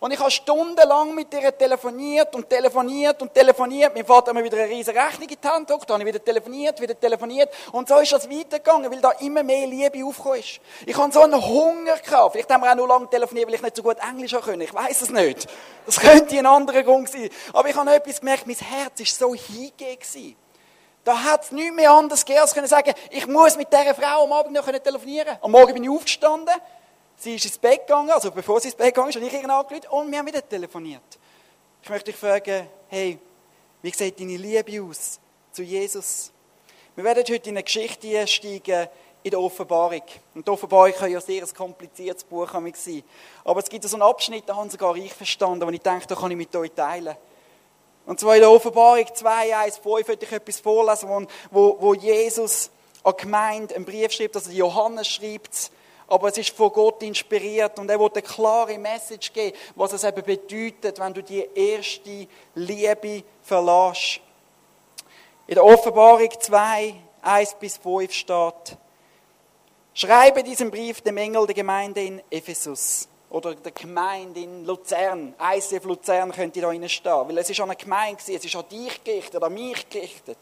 Und 0.00 0.12
ich 0.12 0.18
habe 0.18 0.30
stundenlang 0.30 1.14
mit 1.14 1.32
ihr 1.34 1.56
telefoniert 1.56 2.34
und 2.34 2.48
telefoniert 2.48 3.20
und 3.22 3.32
telefoniert. 3.32 3.94
Mein 3.94 4.04
Vater 4.04 4.28
hat 4.28 4.34
mir 4.34 4.44
wieder 4.44 4.58
eine 4.58 4.68
riesige 4.68 4.98
Rechnung 4.98 5.28
in 5.28 5.36
die 5.42 5.48
Hand 5.48 5.68
gedrückt. 5.68 5.88
Dann 5.88 6.00
habe 6.00 6.08
ich 6.08 6.14
wieder 6.14 6.24
telefoniert, 6.24 6.80
wieder 6.80 6.98
telefoniert. 6.98 7.50
Und 7.72 7.88
so 7.88 7.98
ist 7.98 8.12
das 8.12 8.28
weitergegangen, 8.28 8.90
weil 8.90 9.00
da 9.00 9.10
immer 9.12 9.42
mehr 9.42 9.66
Liebe 9.66 10.04
aufgekommen 10.04 10.40
ist. 10.40 10.60
Ich 10.86 10.96
habe 10.96 11.12
so 11.12 11.22
einen 11.22 11.44
Hunger 11.44 11.96
gehabt. 11.96 12.32
Vielleicht 12.32 12.50
haben 12.50 12.62
wir 12.62 12.70
auch 12.70 12.76
nur 12.76 12.88
lange 12.88 13.08
telefoniert, 13.08 13.46
weil 13.46 13.54
ich 13.54 13.62
nicht 13.62 13.76
so 13.76 13.82
gut 13.82 13.96
Englisch 13.98 14.32
können. 14.32 14.62
Ich 14.62 14.74
weiß 14.74 15.02
es 15.02 15.10
nicht. 15.10 15.46
Das 15.86 16.00
könnte 16.00 16.38
ein 16.38 16.46
anderer 16.46 16.82
Grund 16.82 17.08
sein. 17.08 17.28
Aber 17.52 17.68
ich 17.68 17.76
habe 17.76 17.94
etwas 17.94 18.20
gemerkt, 18.20 18.46
mein 18.46 18.56
Herz 18.56 18.98
war 18.98 19.06
so 19.06 19.34
hingegeben. 19.34 20.36
Da 21.04 21.22
hat 21.22 21.44
es 21.44 21.52
nichts 21.52 21.76
mehr 21.76 21.90
anders 21.90 22.24
gegeben, 22.24 22.40
als 22.40 22.54
können 22.54 22.66
sagen, 22.66 22.94
ich 23.10 23.26
muss 23.26 23.58
mit 23.58 23.70
dieser 23.70 23.94
Frau 23.94 24.24
am 24.24 24.32
Abend 24.32 24.54
noch 24.54 24.64
telefonieren. 24.64 25.36
Am 25.42 25.50
Morgen 25.50 25.74
bin 25.74 25.84
ich 25.84 25.90
aufgestanden 25.90 26.54
Sie 27.24 27.36
ist 27.36 27.46
ins 27.46 27.56
Bett 27.56 27.86
gegangen, 27.86 28.10
also 28.10 28.30
bevor 28.30 28.60
sie 28.60 28.68
ins 28.68 28.76
Bett 28.76 28.88
gegangen 28.88 29.08
ist, 29.08 29.16
habe 29.16 29.24
ich 29.24 29.32
ihr 29.32 29.48
angerufen 29.48 29.88
und 29.88 30.10
wir 30.10 30.18
haben 30.18 30.26
wieder 30.26 30.46
telefoniert. 30.46 31.00
Ich 31.82 31.88
möchte 31.88 32.10
dich 32.10 32.20
fragen, 32.20 32.68
hey, 32.88 33.18
wie 33.80 33.90
sieht 33.92 34.20
deine 34.20 34.36
Liebe 34.36 34.82
aus 34.82 35.18
zu 35.50 35.62
Jesus? 35.62 36.30
Wir 36.94 37.02
werden 37.02 37.24
heute 37.26 37.48
in 37.48 37.56
eine 37.56 37.62
Geschichte 37.62 38.18
einsteigen 38.18 38.88
in 39.22 39.30
der 39.30 39.40
Offenbarung. 39.40 40.02
Und 40.34 40.46
die 40.46 40.50
Offenbarung 40.50 40.92
kann 40.92 41.10
ja 41.10 41.18
sehr 41.18 41.42
ein 41.42 41.54
kompliziertes 41.54 42.24
Buch 42.24 42.50
sein. 42.52 43.02
Aber 43.42 43.60
es 43.60 43.70
gibt 43.70 43.84
so 43.84 43.96
einen 43.96 44.02
Abschnitt, 44.02 44.44
da 44.46 44.56
haben 44.56 44.68
sogar 44.68 44.94
ich 44.96 45.14
verstanden, 45.14 45.66
wo 45.66 45.70
ich 45.70 45.80
denke, 45.80 46.06
da 46.06 46.16
kann 46.16 46.30
ich 46.30 46.36
mit 46.36 46.54
euch 46.54 46.72
teilen. 46.72 47.16
Und 48.04 48.20
zwar 48.20 48.34
in 48.34 48.42
der 48.42 48.50
Offenbarung 48.50 49.06
2, 49.10 49.56
1, 49.56 49.78
5 49.78 50.08
möchte 50.08 50.26
ich 50.26 50.32
etwas 50.32 50.60
vorlesen, 50.60 51.26
wo, 51.50 51.78
wo, 51.80 51.94
Jesus 51.94 52.70
an 53.02 53.14
Gemeinde 53.16 53.74
einen 53.74 53.86
Brief 53.86 54.12
schreibt, 54.12 54.36
also 54.36 54.50
Johannes 54.50 55.08
schreibt 55.08 55.70
aber 56.08 56.28
es 56.28 56.38
ist 56.38 56.50
von 56.50 56.72
Gott 56.72 57.02
inspiriert 57.02 57.78
und 57.78 57.90
er 57.90 57.98
will 57.98 58.10
eine 58.12 58.22
klare 58.22 58.78
Message 58.78 59.32
geben, 59.32 59.56
was 59.74 59.92
es 59.92 60.04
eben 60.04 60.22
bedeutet, 60.22 60.98
wenn 60.98 61.14
du 61.14 61.22
die 61.22 61.48
erste 61.54 62.26
Liebe 62.54 63.22
verlässt. 63.42 64.20
In 65.46 65.54
der 65.54 65.64
Offenbarung 65.64 66.30
2, 66.38 66.94
1 67.22 67.54
bis 67.54 67.76
5 67.78 68.12
steht, 68.12 68.78
schreibe 69.94 70.42
diesen 70.42 70.70
Brief 70.70 71.00
dem 71.00 71.16
Engel 71.16 71.46
der 71.46 71.54
Gemeinde 71.54 72.02
in 72.02 72.22
Ephesus 72.30 73.08
oder 73.30 73.54
der 73.54 73.72
Gemeinde 73.72 74.40
in 74.40 74.64
Luzern. 74.64 75.34
ICF 75.40 75.84
Luzern 75.84 76.30
könnte 76.32 76.60
da 76.60 76.68
drinnen 76.68 76.88
stehen, 76.88 77.28
weil 77.28 77.38
es 77.38 77.50
ist 77.50 77.60
an 77.60 77.70
eine 77.70 77.76
Gemeinde, 77.76 78.20
es 78.20 78.44
ist 78.44 78.56
an 78.56 78.68
dich 78.70 79.02
gerichtet, 79.02 79.42
an 79.42 79.52
mich 79.52 79.88
gerichtet. 79.88 80.38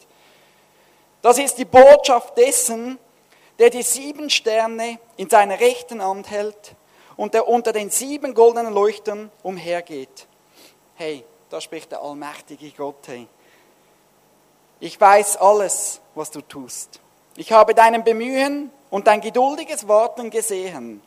Das 1.21 1.37
ist 1.39 1.57
die 1.57 1.65
Botschaft 1.65 2.37
dessen, 2.37 2.99
der 3.63 3.69
die 3.69 3.81
sieben 3.81 4.29
Sterne 4.29 4.99
in 5.15 5.29
seiner 5.29 5.57
rechten 5.57 6.03
Hand 6.03 6.29
hält 6.29 6.75
und 7.15 7.33
der 7.33 7.47
unter 7.47 7.71
den 7.71 7.89
sieben 7.89 8.33
goldenen 8.33 8.73
Leuchtern 8.73 9.31
umhergeht. 9.41 10.27
Hey, 10.95 11.23
da 11.49 11.61
spricht 11.61 11.89
der 11.93 12.01
allmächtige 12.01 12.69
Gott. 12.71 13.07
Hey. 13.07 13.25
Ich 14.81 14.99
weiß 14.99 15.37
alles, 15.37 16.01
was 16.13 16.29
du 16.29 16.41
tust. 16.41 16.99
Ich 17.37 17.53
habe 17.53 17.73
dein 17.73 18.03
Bemühen 18.03 18.69
und 18.89 19.07
dein 19.07 19.21
geduldiges 19.21 19.87
Warten 19.87 20.29
gesehen. 20.29 21.01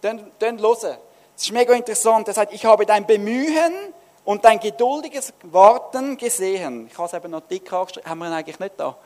Dann, 0.00 0.30
dann 0.38 0.58
hören. 0.58 0.96
Das 1.34 1.42
ist 1.42 1.52
mega 1.52 1.74
interessant. 1.74 2.26
Er 2.26 2.32
sagt, 2.32 2.54
ich 2.54 2.64
habe 2.64 2.86
dein 2.86 3.06
Bemühen 3.06 3.92
und 4.24 4.46
dein 4.46 4.60
geduldiges 4.60 5.34
Warten 5.42 6.16
gesehen. 6.16 6.88
Ich 6.90 6.96
habe 6.96 7.06
es 7.08 7.12
eben 7.12 7.32
noch 7.32 7.42
dick 7.42 7.70
angeschrieben. 7.70 8.08
Haben 8.08 8.18
wir 8.20 8.28
ihn 8.28 8.32
eigentlich 8.32 8.60
nicht 8.60 8.80
da? 8.80 8.96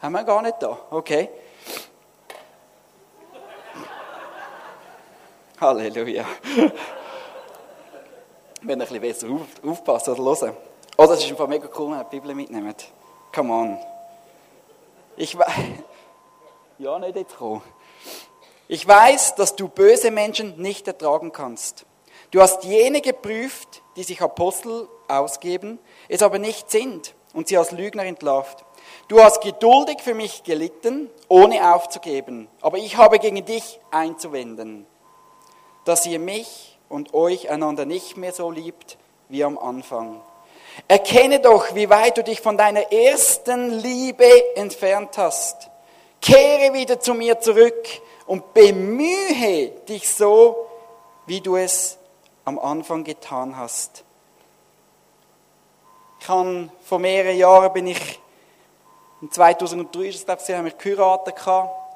Haben 0.00 0.12
wir 0.12 0.22
gar 0.22 0.42
nicht 0.42 0.62
da? 0.62 0.78
Okay. 0.92 1.28
Halleluja. 5.60 6.26
Wenn 8.60 8.72
ein 8.72 8.78
bisschen 8.78 9.00
besser 9.00 9.28
auf, 9.30 9.64
aufpassen 9.64 10.14
oder 10.14 10.24
hören. 10.24 10.56
Oh, 10.98 11.06
das 11.06 11.24
ist 11.24 11.30
einfach 11.30 11.46
mega 11.46 11.68
cool, 11.78 11.92
wenn 11.92 11.98
ihr 11.98 12.04
die 12.04 12.20
Bibel 12.20 12.34
mitnehmt. 12.34 12.88
Come 13.34 13.52
on. 13.52 13.78
Ich 15.16 15.36
weiß. 15.36 15.48
Ja, 16.78 16.98
nicht 16.98 17.16
jetzt 17.16 17.38
kommen. 17.38 17.62
Ich 18.68 18.86
weiß, 18.86 19.34
dass 19.36 19.56
du 19.56 19.66
böse 19.66 20.10
Menschen 20.10 20.60
nicht 20.60 20.86
ertragen 20.86 21.32
kannst. 21.32 21.86
Du 22.32 22.42
hast 22.42 22.64
jene 22.64 23.00
geprüft, 23.00 23.80
die 23.96 24.02
sich 24.02 24.20
Apostel 24.20 24.86
ausgeben, 25.08 25.78
es 26.10 26.20
aber 26.20 26.38
nicht 26.38 26.70
sind 26.70 27.14
und 27.32 27.48
sie 27.48 27.56
als 27.56 27.72
Lügner 27.72 28.04
entlarvt. 28.04 28.62
Du 29.08 29.22
hast 29.22 29.40
geduldig 29.40 30.02
für 30.02 30.12
mich 30.12 30.42
gelitten, 30.42 31.08
ohne 31.28 31.74
aufzugeben, 31.74 32.46
aber 32.60 32.76
ich 32.76 32.98
habe 32.98 33.18
gegen 33.20 33.42
dich 33.42 33.80
einzuwenden 33.90 34.86
dass 35.86 36.04
ihr 36.04 36.18
mich 36.18 36.76
und 36.88 37.14
euch 37.14 37.48
einander 37.48 37.86
nicht 37.86 38.16
mehr 38.16 38.32
so 38.32 38.50
liebt 38.50 38.98
wie 39.28 39.44
am 39.44 39.56
Anfang. 39.56 40.20
Erkenne 40.88 41.40
doch, 41.40 41.74
wie 41.74 41.88
weit 41.88 42.18
du 42.18 42.24
dich 42.24 42.40
von 42.40 42.58
deiner 42.58 42.92
ersten 42.92 43.70
Liebe 43.70 44.56
entfernt 44.56 45.16
hast. 45.16 45.70
Kehre 46.20 46.74
wieder 46.74 46.98
zu 47.00 47.14
mir 47.14 47.40
zurück 47.40 47.86
und 48.26 48.52
bemühe 48.52 49.68
dich 49.88 50.12
so, 50.12 50.66
wie 51.26 51.40
du 51.40 51.56
es 51.56 51.98
am 52.44 52.58
Anfang 52.58 53.04
getan 53.04 53.56
hast. 53.56 54.02
Ich 56.20 56.28
habe 56.28 56.68
vor 56.82 56.98
mehreren 56.98 57.36
Jahren 57.36 57.72
bin 57.72 57.86
ich, 57.86 58.20
in 59.22 59.30
2003 59.30 60.00
ist 60.00 60.16
es, 60.16 60.26
glaube 60.26 60.42
ich, 60.44 60.54
haben 60.54 60.64
wir 60.64 60.72
geheiratet 60.72 61.36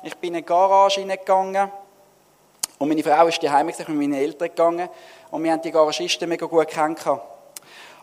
Ich 0.04 0.16
bin 0.16 0.28
in 0.28 0.36
eine 0.36 0.42
Garage 0.44 1.00
hineingegangen 1.00 1.72
und 2.80 2.88
meine 2.88 3.02
Frau 3.02 3.26
ist 3.26 3.42
daheim, 3.42 3.66
mit 3.66 3.88
meinen 3.90 4.14
Eltern 4.14 4.48
gegangen 4.48 4.88
und 5.30 5.44
wir 5.44 5.52
haben 5.52 5.60
die 5.60 5.70
Garagisten 5.70 6.26
mega 6.26 6.46
gut 6.46 6.66
kennengelernt. 6.66 7.20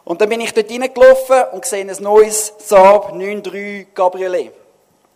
Und 0.06 0.22
dann 0.22 0.30
bin 0.30 0.40
ich 0.40 0.54
dort 0.54 0.70
reingelaufen 0.70 1.46
und 1.52 1.64
gesehen 1.64 1.90
ein 1.90 1.98
neues 2.00 2.54
Saab 2.60 3.12
9.3 3.12 3.88
Cabriolet. 3.96 4.54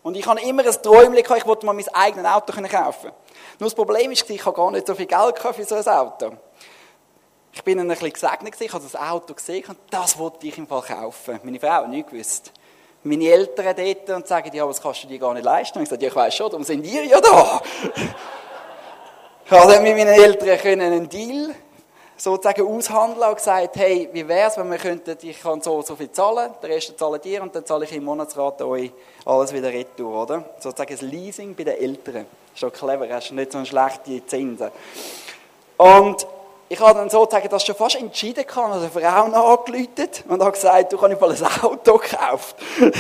Und 0.02 0.18
ich 0.18 0.26
hatte 0.26 0.44
immer 0.44 0.66
ein 0.66 0.82
Träumchen, 0.82 1.38
ich 1.38 1.46
wollte 1.46 1.68
mal 1.68 1.74
mein 1.74 1.88
eigenes 1.94 2.26
Auto 2.26 2.54
kaufen. 2.54 3.12
Nur 3.60 3.70
das 3.70 3.76
Problem 3.76 4.12
ist, 4.12 4.28
ich 4.28 4.44
habe 4.44 4.58
gar 4.58 4.72
nicht 4.72 4.88
so 4.88 4.96
viel 4.96 5.06
Geld 5.06 5.38
für 5.38 5.64
so 5.64 5.76
ein 5.76 5.88
Auto. 5.88 6.32
Ich 7.54 7.64
bin 7.64 7.80
ein 7.80 7.88
bisschen 7.88 8.14
gesegnet, 8.14 8.60
ich 8.60 8.74
habe 8.74 8.84
das 8.84 8.96
Auto 8.96 9.36
gesehen 9.36 9.64
und 9.68 9.78
das 9.92 10.18
wollte 10.18 10.48
ich 10.48 10.58
im 10.58 10.66
Fall 10.66 10.82
kaufen. 10.82 11.40
Meine 11.44 11.60
Frau 11.60 11.70
hat 11.70 11.90
nicht 11.90 12.10
gewusst. 12.10 12.52
Meine 13.04 13.26
Eltern 13.26 13.76
dort 13.76 14.10
und 14.10 14.28
sagen, 14.28 14.50
ja, 14.56 14.68
was 14.68 14.82
kannst 14.82 15.04
du 15.04 15.08
dir 15.08 15.20
gar 15.20 15.36
nicht 15.36 15.46
leisten? 15.46 15.78
Und 15.78 15.84
ich 15.84 15.90
sage, 15.90 16.02
ja, 16.02 16.10
ich 16.10 16.16
weiß 16.16 16.34
schon, 16.34 16.50
darum 16.50 16.64
sind 16.64 16.84
ihr 16.84 17.06
ja 17.06 17.22
da. 17.22 17.62
Ich 19.52 19.58
habe 19.58 19.74
dann 19.74 19.84
mit 19.84 19.98
meinen 19.98 20.14
Eltern 20.14 20.80
einen 20.80 21.10
Deal 21.10 21.54
sozusagen 22.16 22.66
aushandeln 22.66 23.30
und 23.30 23.36
gesagt, 23.36 23.76
hey, 23.76 24.08
wie 24.14 24.26
wäre 24.26 24.48
es, 24.48 24.58
wenn 24.58 24.72
wir 24.72 24.78
könnten, 24.78 25.18
ich 25.22 25.42
kann 25.42 25.62
so 25.62 25.82
so 25.82 25.94
viel 25.98 26.10
zahlen, 26.10 26.52
der 26.64 26.70
Rest 26.70 26.98
zahlt 26.98 27.26
ihr 27.26 27.42
und 27.42 27.54
dann 27.54 27.66
zahle 27.66 27.84
ich 27.84 27.92
im 27.92 28.06
Monatsrat 28.06 28.62
euch 28.62 28.92
alles 29.26 29.52
wieder 29.52 29.68
retour, 29.68 30.24
oder? 30.24 30.46
Sozusagen 30.58 30.98
ein 30.98 31.10
Leasing 31.10 31.54
bei 31.54 31.66
den 31.66 31.78
Eltern. 31.82 32.28
Doch 32.62 32.72
clever, 32.72 33.10
hast 33.10 33.32
nicht 33.32 33.52
so 33.52 33.66
schlechte 33.66 34.26
Zinsen. 34.26 34.72
Und 35.76 36.26
ich 36.72 36.80
habe 36.80 37.00
dann 37.00 37.10
sozusagen 37.10 37.50
das 37.50 37.66
schon 37.66 37.76
fast 37.76 37.96
entschieden 37.96 38.46
gehabt, 38.46 38.74
habe 38.74 38.80
eine 38.80 38.90
Frau 38.90 39.54
angeläutet 39.54 40.24
und 40.28 40.42
habe 40.42 40.52
gesagt, 40.52 40.94
du 40.94 40.98
kannst 40.98 41.20
mal 41.20 41.32
ein 41.32 41.64
Auto 41.64 41.98
kaufen. 41.98 42.56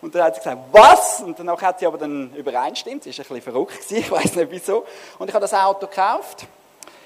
Und 0.00 0.14
dann 0.14 0.22
hat 0.22 0.36
sie 0.36 0.40
gesagt, 0.40 0.58
was? 0.72 1.20
Und 1.20 1.38
danach 1.38 1.60
hat 1.60 1.78
sie 1.80 1.86
aber 1.86 1.98
dann 1.98 2.32
übereinstimmt, 2.34 3.04
sie 3.04 3.10
war 3.10 3.18
ein 3.18 3.28
bisschen 3.28 3.42
verrückt, 3.42 3.90
ich 3.90 4.10
weiß 4.10 4.34
nicht 4.36 4.50
wieso. 4.50 4.86
Und 5.18 5.28
ich 5.28 5.34
habe 5.34 5.42
das 5.42 5.52
Auto 5.52 5.86
gekauft 5.86 6.46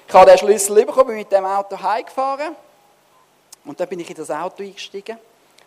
ich 0.07 0.13
habe 0.13 0.29
den 0.29 0.37
Schlüssel 0.37 0.85
bekommen, 0.85 1.07
bin 1.07 1.15
mit 1.17 1.31
dem 1.31 1.45
Auto 1.45 1.81
heimgefahren. 1.81 2.55
Und 3.65 3.79
dann 3.79 3.87
bin 3.87 3.99
ich 3.99 4.09
in 4.09 4.15
das 4.15 4.29
Auto 4.29 4.61
eingestiegen. 4.61 5.17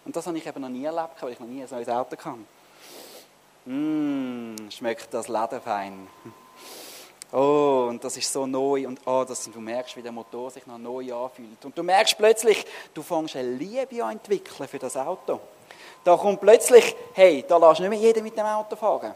Und 0.05 0.15
das 0.15 0.27
habe 0.27 0.39
ich 0.39 0.47
eben 0.47 0.61
noch 0.61 0.69
nie 0.69 0.85
erlebt, 0.85 1.21
weil 1.21 1.33
ich 1.33 1.41
noch 1.41 1.49
nie 1.49 1.63
ein 1.63 1.69
neues 1.69 1.89
Auto 1.89 2.17
hatte. 2.17 2.39
Mmm, 3.65 4.71
schmeckt 4.71 5.13
das 5.13 5.27
Leder 5.27 5.61
fein. 5.61 6.07
Oh, 7.39 7.89
und 7.91 8.03
das 8.03 8.17
ist 8.17 8.33
so 8.33 8.47
neu 8.47 8.87
und 8.87 8.99
oh, 9.05 9.23
das, 9.29 9.45
du 9.45 9.61
merkst, 9.61 9.95
wie 9.95 10.01
der 10.01 10.11
Motor 10.11 10.51
sich 10.51 10.67
noch 10.67 10.79
neu 10.79 11.13
anfühlt. 11.13 11.63
Und 11.67 11.77
du 11.77 11.83
merkst 11.83 12.17
plötzlich, 12.17 12.65
du 12.95 13.03
fängst 13.03 13.37
eine 13.37 13.51
Liebe 13.51 14.03
an 14.03 14.13
entwickeln 14.13 14.67
für 14.67 14.79
das 14.79 14.97
Auto. 14.97 15.39
Da 16.03 16.17
kommt 16.17 16.41
plötzlich, 16.41 16.97
hey, 17.13 17.45
da 17.47 17.59
lässt 17.59 17.81
nicht 17.81 17.91
mehr 17.91 17.99
jeder 17.99 18.23
mit 18.23 18.39
dem 18.39 18.47
Auto 18.47 18.75
fahren. 18.75 19.15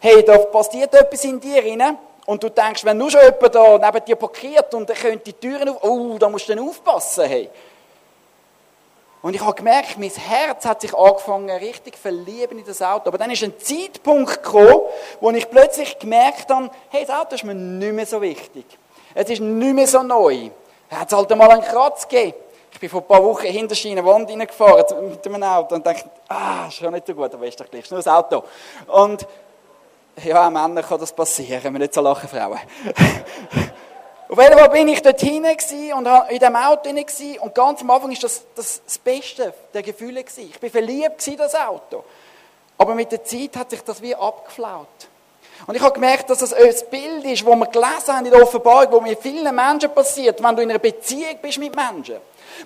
Hey, 0.00 0.24
da 0.24 0.36
passiert 0.38 0.92
etwas 0.94 1.22
in 1.22 1.38
dir 1.38 1.62
rein 1.62 1.96
und 2.26 2.42
du 2.42 2.48
denkst, 2.48 2.84
wenn 2.84 2.98
nur 2.98 3.08
schon 3.08 3.20
jemand 3.20 3.54
da 3.54 3.78
neben 3.78 4.04
dir 4.04 4.16
parkiert 4.16 4.74
und 4.74 4.90
er 4.90 4.96
könnte 4.96 5.26
die 5.26 5.34
Türen 5.34 5.68
auf, 5.68 5.84
oh, 5.84 6.18
da 6.18 6.28
musst 6.28 6.48
du 6.48 6.56
dann 6.56 6.68
aufpassen, 6.68 7.26
hey. 7.26 7.50
Und 9.22 9.34
ich 9.34 9.42
habe 9.42 9.54
gemerkt, 9.54 9.98
mein 9.98 10.10
Herz 10.10 10.64
hat 10.64 10.80
sich 10.80 10.94
angefangen, 10.94 11.50
richtig 11.50 11.96
verlieben 11.96 12.58
in 12.58 12.64
das 12.64 12.80
Auto. 12.80 13.08
Aber 13.08 13.18
dann 13.18 13.30
ist 13.30 13.42
ein 13.42 13.58
Zeitpunkt 13.58 14.42
gekommen, 14.42 14.80
wo 15.20 15.30
ich 15.30 15.50
plötzlich 15.50 15.98
gemerkt 15.98 16.50
habe, 16.50 16.70
hey, 16.88 17.04
das 17.04 17.14
Auto 17.14 17.34
ist 17.34 17.44
mir 17.44 17.54
nicht 17.54 17.92
mehr 17.92 18.06
so 18.06 18.22
wichtig. 18.22 18.64
Es 19.14 19.28
ist 19.28 19.40
nicht 19.40 19.74
mehr 19.74 19.86
so 19.86 20.02
neu. 20.02 20.50
Hat 20.90 21.12
halt 21.12 21.30
einmal 21.30 21.50
einen 21.50 21.62
Kratz 21.62 22.08
gegeben. 22.08 22.34
Ich 22.72 22.80
bin 22.80 22.88
vor 22.88 23.02
ein 23.02 23.08
paar 23.08 23.22
Wochen 23.22 23.46
hinter 23.46 23.76
eine 23.88 24.04
Wand 24.04 24.30
reingefahren 24.30 25.10
mit 25.10 25.26
einem 25.26 25.42
Auto 25.42 25.74
und 25.74 25.86
dachte, 25.86 26.08
ah, 26.28 26.66
ist 26.68 26.76
schon 26.76 26.92
nicht 26.92 27.06
so 27.06 27.14
gut, 27.14 27.34
aber 27.34 27.46
ist 27.46 27.60
doch 27.60 27.68
gleich, 27.68 27.82
ist 27.82 27.90
nur 27.90 27.98
das 27.98 28.08
Auto. 28.08 28.44
Und 28.86 29.26
ja, 30.24 30.46
auch 30.46 30.50
Männern 30.50 30.84
kann 30.84 30.98
das 30.98 31.12
passieren, 31.12 31.62
wenn 31.62 31.72
wir 31.74 31.80
nicht 31.80 31.94
so 31.94 32.00
lachen, 32.00 32.28
Frauen. 32.28 32.58
Auf 34.30 34.40
jeden 34.40 34.56
Fall 34.56 34.68
bin 34.68 34.86
ich 34.86 35.02
dort 35.02 35.20
hinein 35.20 35.56
und 35.96 36.06
in 36.30 36.38
diesem 36.38 36.54
Auto 36.54 36.88
hinein 36.88 37.38
und 37.40 37.52
ganz 37.52 37.80
am 37.80 37.90
Anfang 37.90 38.10
war 38.10 38.18
das, 38.20 38.44
das 38.54 38.80
das 38.84 38.98
Beste 38.98 39.52
der 39.74 39.82
Gefühle. 39.82 40.22
Gewesen. 40.22 40.50
Ich 40.52 40.60
bin 40.60 40.70
verliebt 40.70 41.26
in 41.26 41.36
das 41.36 41.52
Auto. 41.56 42.04
Aber 42.78 42.94
mit 42.94 43.10
der 43.10 43.24
Zeit 43.24 43.56
hat 43.56 43.70
sich 43.70 43.82
das 43.82 44.00
wie 44.00 44.14
abgeflaut. 44.14 44.86
Und 45.66 45.74
ich 45.74 45.82
habe 45.82 45.94
gemerkt, 45.94 46.30
dass 46.30 46.38
das 46.38 46.52
ein 46.52 46.72
Bild 46.92 47.24
ist, 47.24 47.44
das 47.44 47.56
wir 47.56 47.66
gelesen 47.66 48.16
haben 48.16 48.24
in 48.24 48.30
der 48.30 48.40
Offenbarung, 48.40 48.92
wo 48.92 49.00
mit 49.00 49.20
vielen 49.20 49.52
Menschen 49.52 49.92
passiert, 49.92 50.40
wenn 50.40 50.54
du 50.54 50.62
in 50.62 50.70
einer 50.70 50.78
Beziehung 50.78 51.36
bist 51.42 51.58
mit 51.58 51.74
Menschen. 51.74 52.18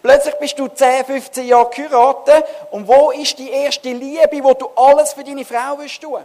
Plötzlich 0.03 0.35
bist 0.35 0.59
du 0.59 0.69
10, 0.69 1.07
15 1.07 1.47
Jahre 1.47 1.71
geheiratet 1.71 2.45
und 2.73 2.87
wo 2.87 3.11
ist 3.11 3.39
die 3.39 3.51
erste 3.51 3.91
Liebe, 3.91 4.45
wo 4.45 4.53
du 4.53 4.69
alles 4.77 5.15
für 5.15 5.25
deine 5.25 5.47
Frau 5.47 5.79
willst 5.79 6.03
tun? 6.03 6.25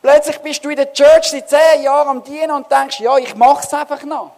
Plötzlich 0.00 0.38
bist 0.38 0.64
du 0.64 0.70
in 0.70 0.76
der 0.76 0.90
Church 0.92 1.30
seit 1.30 1.50
zehn 1.50 1.82
Jahren 1.82 2.08
am 2.08 2.24
Dienen 2.24 2.52
und 2.52 2.70
denkst, 2.70 3.00
ja, 3.00 3.18
ich 3.18 3.34
mach's 3.34 3.72
einfach 3.74 4.02
noch. 4.04 4.32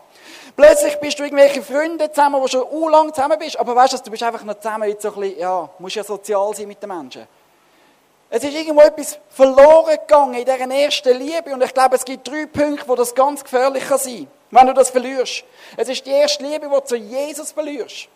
Plötzlich 0.57 0.97
bist 1.01 1.19
du 1.19 1.25
irgendwelche 1.25 1.63
Freunde 1.63 2.11
zusammen, 2.11 2.41
wo 2.41 2.49
schon 2.49 2.65
u 2.71 2.89
lang 2.89 3.13
zusammen 3.13 3.39
bist, 3.39 3.59
aber 3.59 3.77
weißt 3.77 3.93
du, 3.93 3.99
du 3.99 4.11
bist 4.11 4.23
einfach 4.23 4.43
noch 4.43 4.59
zusammen, 4.59 4.89
jetzt 4.89 5.03
so 5.03 5.13
ein 5.13 5.21
bisschen, 5.21 5.39
ja, 5.39 5.69
musst 5.79 5.97
ja 5.97 6.03
sozial 6.03 6.55
sein 6.55 6.67
mit 6.67 6.83
den 6.83 6.89
Menschen. 6.89 7.27
Es 8.31 8.43
ist 8.43 8.55
irgendwo 8.55 8.81
etwas 8.81 9.19
verloren 9.29 9.99
gegangen 10.01 10.35
in 10.35 10.45
dieser 10.47 10.71
ersten 10.71 11.17
Liebe 11.19 11.53
und 11.53 11.63
ich 11.63 11.75
glaube, 11.75 11.97
es 11.97 12.05
gibt 12.05 12.27
drei 12.27 12.47
Punkte, 12.47 12.89
wo 12.89 12.95
das 12.95 13.15
ganz 13.15 13.45
gefährlich 13.45 13.87
kann 13.87 13.99
sein, 13.99 14.27
wenn 14.51 14.67
du 14.67 14.73
das 14.73 14.89
verlierst. 14.89 15.45
Es 15.77 15.91
ist 15.91 16.05
die 16.07 16.11
erste 16.11 16.43
Liebe, 16.43 16.67
die 16.67 16.75
du 16.75 16.81
zu 16.81 16.97
Jesus 16.97 17.53
verlierst. 17.53 18.09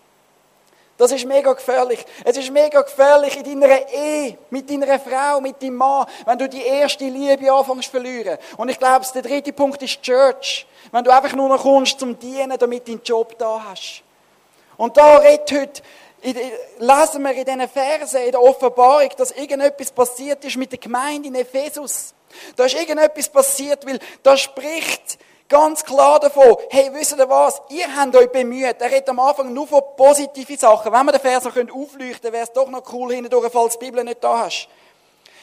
Das 1.00 1.12
ist 1.12 1.24
mega 1.24 1.54
gefährlich. 1.54 2.04
Es 2.26 2.36
ist 2.36 2.50
mega 2.50 2.82
gefährlich 2.82 3.34
in 3.34 3.58
deiner 3.58 3.88
Ehe, 3.90 4.36
mit 4.50 4.68
deiner 4.68 5.00
Frau, 5.00 5.40
mit 5.40 5.62
deinem 5.62 5.76
Mann, 5.76 6.06
wenn 6.26 6.36
du 6.36 6.46
die 6.46 6.60
erste 6.60 7.04
Liebe 7.06 7.50
anfängst 7.50 7.84
zu 7.84 7.90
verlieren. 7.92 8.36
Und 8.58 8.68
ich 8.68 8.78
glaube, 8.78 9.06
der 9.14 9.22
dritte 9.22 9.54
Punkt 9.54 9.82
ist 9.82 10.02
Church. 10.02 10.66
Wenn 10.92 11.02
du 11.02 11.10
einfach 11.10 11.32
nur 11.32 11.48
noch 11.48 11.62
kommst 11.62 11.98
zum 11.98 12.18
Dienen, 12.18 12.58
damit 12.58 12.86
du 12.86 12.92
deinen 12.92 13.02
Job 13.02 13.34
da 13.38 13.64
hast. 13.70 14.02
Und 14.76 14.94
da 14.94 15.16
redet 15.16 15.50
heute, 15.50 15.82
lesen 16.78 17.22
wir 17.22 17.32
in 17.32 17.44
diesen 17.46 17.68
Versen, 17.70 18.22
in 18.22 18.32
der 18.32 18.42
Offenbarung, 18.42 19.08
dass 19.16 19.30
irgendetwas 19.30 19.90
passiert 19.90 20.44
ist 20.44 20.58
mit 20.58 20.70
der 20.70 20.80
Gemeinde 20.80 21.28
in 21.28 21.34
Ephesus. 21.34 22.12
Da 22.56 22.66
ist 22.66 22.78
irgendetwas 22.78 23.26
passiert, 23.30 23.86
weil 23.86 23.98
da 24.22 24.36
spricht 24.36 25.18
Ganz 25.50 25.84
klar 25.84 26.20
davon, 26.20 26.56
hey, 26.70 26.90
wisst 26.92 27.18
ihr 27.18 27.28
was? 27.28 27.60
Ihr 27.70 27.96
habt 27.96 28.14
euch 28.14 28.30
bemüht. 28.30 28.80
Er 28.80 28.88
redet 28.88 29.08
am 29.08 29.18
Anfang 29.18 29.52
nur 29.52 29.66
von 29.66 29.82
positiven 29.96 30.56
Sachen. 30.56 30.92
Wenn 30.92 31.06
wir 31.06 31.10
den 31.10 31.20
Vers 31.20 31.42
noch 31.42 31.56
aufleuchten 31.56 31.98
können, 31.98 32.32
wäre 32.32 32.44
es 32.44 32.52
doch 32.52 32.68
noch 32.68 32.92
cool 32.92 33.12
hindurch, 33.12 33.50
falls 33.52 33.76
die 33.76 33.86
Bibel 33.86 34.04
nicht 34.04 34.22
da 34.22 34.44
hast. 34.44 34.68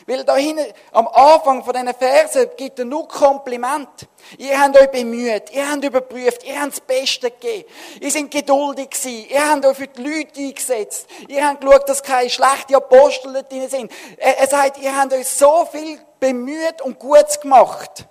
Weil 0.08 0.24
da 0.24 0.38
hinten, 0.38 0.66
am 0.94 1.10
Anfang 1.10 1.62
von 1.62 1.74
diesen 1.74 1.94
Versen 1.94 2.50
gibt 2.56 2.80
er 2.80 2.86
nur 2.86 3.06
Kompliment. 3.06 4.08
Ihr 4.38 4.58
habt 4.58 4.80
euch 4.80 4.90
bemüht, 4.90 5.52
ihr 5.52 5.70
habt 5.70 5.84
überprüft, 5.84 6.42
ihr 6.46 6.58
habt 6.58 6.72
das 6.72 6.80
Beste 6.80 7.30
gegeben. 7.30 7.68
Ihr 8.00 8.10
seid 8.10 8.32
geduldig 8.32 8.92
gewesen, 8.92 9.26
ihr 9.30 9.52
habt 9.52 9.66
euch 9.66 9.76
für 9.76 9.88
die 9.88 10.02
Leute 10.02 10.40
eingesetzt. 10.40 11.10
Ihr 11.28 11.46
habt 11.46 11.60
geschaut, 11.60 11.90
dass 11.90 12.02
keine 12.02 12.30
schlechten 12.30 12.76
Apostel 12.76 13.44
drin 13.44 13.68
sind. 13.68 13.92
Er, 14.16 14.38
er 14.40 14.48
sagt, 14.48 14.78
ihr 14.78 14.96
habt 14.96 15.12
euch 15.12 15.28
so 15.28 15.68
viel 15.70 16.00
bemüht 16.18 16.82
und 16.82 16.98
Gutes 16.98 17.42
gemacht. 17.42 18.06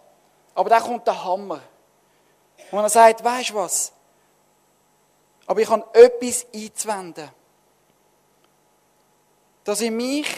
Aber 0.54 0.68
da 0.68 0.80
kommt 0.80 1.06
der 1.06 1.24
Hammer. 1.24 1.62
Und 2.70 2.78
er 2.80 2.88
sagt, 2.88 3.22
weißt 3.22 3.50
du 3.50 3.54
was? 3.54 3.92
Aber 5.46 5.60
ich 5.60 5.68
habe 5.68 5.86
etwas 5.92 6.46
einzuwenden. 6.54 7.30
Dass 9.64 9.80
ihr 9.80 9.90
mich 9.90 10.28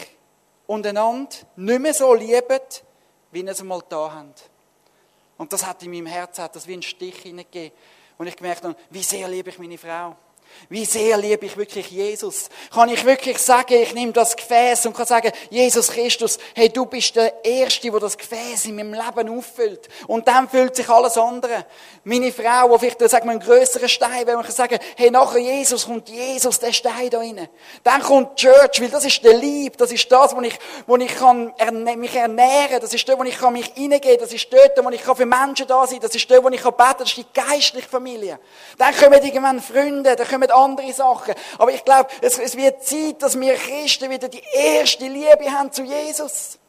und 0.67 0.85
einander 0.85 1.35
nicht 1.55 1.79
mehr 1.79 1.93
so 1.93 2.13
liebt, 2.13 2.83
wie 3.31 3.41
ihr 3.41 3.51
es 3.51 3.59
einmal 3.59 3.81
da 3.89 4.11
habt. 4.13 4.49
Und 5.37 5.51
das 5.53 5.65
hat 5.65 5.81
in 5.83 5.91
meinem 5.91 6.13
hat 6.13 6.55
das 6.55 6.67
wie 6.67 6.73
einen 6.73 6.81
Stich 6.81 7.17
hineingegeben. 7.19 7.77
Und 8.17 8.27
ich 8.27 8.35
gemerkt 8.35 8.63
habe, 8.63 8.75
wie 8.89 9.01
sehr 9.01 9.27
liebe 9.27 9.49
ich 9.49 9.57
meine 9.57 9.77
Frau. 9.77 10.15
Wie 10.69 10.85
sehr 10.85 11.17
liebe 11.17 11.45
ich 11.45 11.57
wirklich 11.57 11.89
Jesus? 11.89 12.49
Kann 12.71 12.89
ich 12.89 13.03
wirklich 13.03 13.39
sagen, 13.39 13.73
ich 13.73 13.93
nehme 13.93 14.11
das 14.11 14.35
Gefäß 14.35 14.85
und 14.85 14.95
kann 14.95 15.07
sagen, 15.07 15.31
Jesus 15.49 15.87
Christus, 15.87 16.37
hey, 16.53 16.69
du 16.69 16.85
bist 16.85 17.15
der 17.15 17.43
Erste, 17.43 17.89
der 17.89 17.99
das 17.99 18.17
Gefäß 18.17 18.65
in 18.65 18.75
meinem 18.75 18.93
Leben 18.93 19.37
auffüllt. 19.37 19.89
Und 20.07 20.27
dann 20.27 20.47
füllt 20.47 20.75
sich 20.75 20.87
alles 20.87 21.17
andere. 21.17 21.65
Meine 22.03 22.31
Frau, 22.31 22.77
die 22.77 22.79
vielleicht, 22.79 23.09
sagen 23.09 23.25
wir, 23.25 23.31
einen 23.31 23.39
grösseren 23.39 23.89
Stein, 23.89 24.27
wenn 24.27 24.35
man 24.35 24.43
kann 24.43 24.53
sagen, 24.53 24.77
hey, 24.95 25.09
nachher 25.09 25.39
Jesus 25.39 25.85
kommt 25.85 26.07
Jesus, 26.09 26.59
der 26.59 26.71
Stein 26.71 27.09
da 27.09 27.19
rein. 27.19 27.47
Dann 27.83 28.01
kommt 28.01 28.35
Church, 28.35 28.79
weil 28.79 28.89
das 28.89 29.05
ist 29.05 29.23
der 29.23 29.37
Lieb, 29.37 29.77
das 29.77 29.91
ist 29.91 30.11
das, 30.11 30.35
wo 30.35 30.41
ich, 30.41 30.57
wo 30.85 30.97
ich 30.97 31.15
kann 31.15 31.53
mich 31.97 32.15
ernähren, 32.15 32.79
das 32.79 32.93
ist 32.93 33.07
dort, 33.07 33.19
wo 33.19 33.23
ich 33.23 33.37
kann 33.37 33.53
mich 33.53 33.71
reingehen, 33.75 34.17
das 34.19 34.33
ist 34.33 34.51
dort, 34.51 34.83
wo 34.83 34.89
ich 34.89 35.03
kann 35.03 35.15
für 35.15 35.25
Menschen 35.25 35.67
da 35.67 35.85
sein, 35.87 35.99
das 35.99 36.13
ist 36.15 36.29
dort, 36.29 36.43
wo 36.43 36.49
ich 36.49 36.61
kann 36.61 36.73
beten, 36.75 36.95
das 36.99 37.09
ist 37.09 37.17
die 37.17 37.25
geistliche 37.33 37.89
Familie. 37.89 38.39
Dann 38.77 38.95
kommen 38.95 39.21
irgendwann 39.23 39.61
Freunde, 39.61 40.15
dann 40.15 40.27
kommen 40.39 40.51
andere 40.51 40.93
Sachen. 40.93 41.33
Aber 41.57 41.71
ich 41.71 41.83
glaube, 41.83 42.09
es, 42.21 42.37
es 42.37 42.55
wird 42.55 42.83
Zeit, 42.83 43.21
dass 43.21 43.39
wir 43.39 43.55
Christen 43.55 44.09
wieder 44.09 44.29
die 44.29 44.43
erste 44.53 45.07
Liebe 45.07 45.51
haben 45.51 45.71
zu 45.71 45.83
Jesus. 45.83 46.59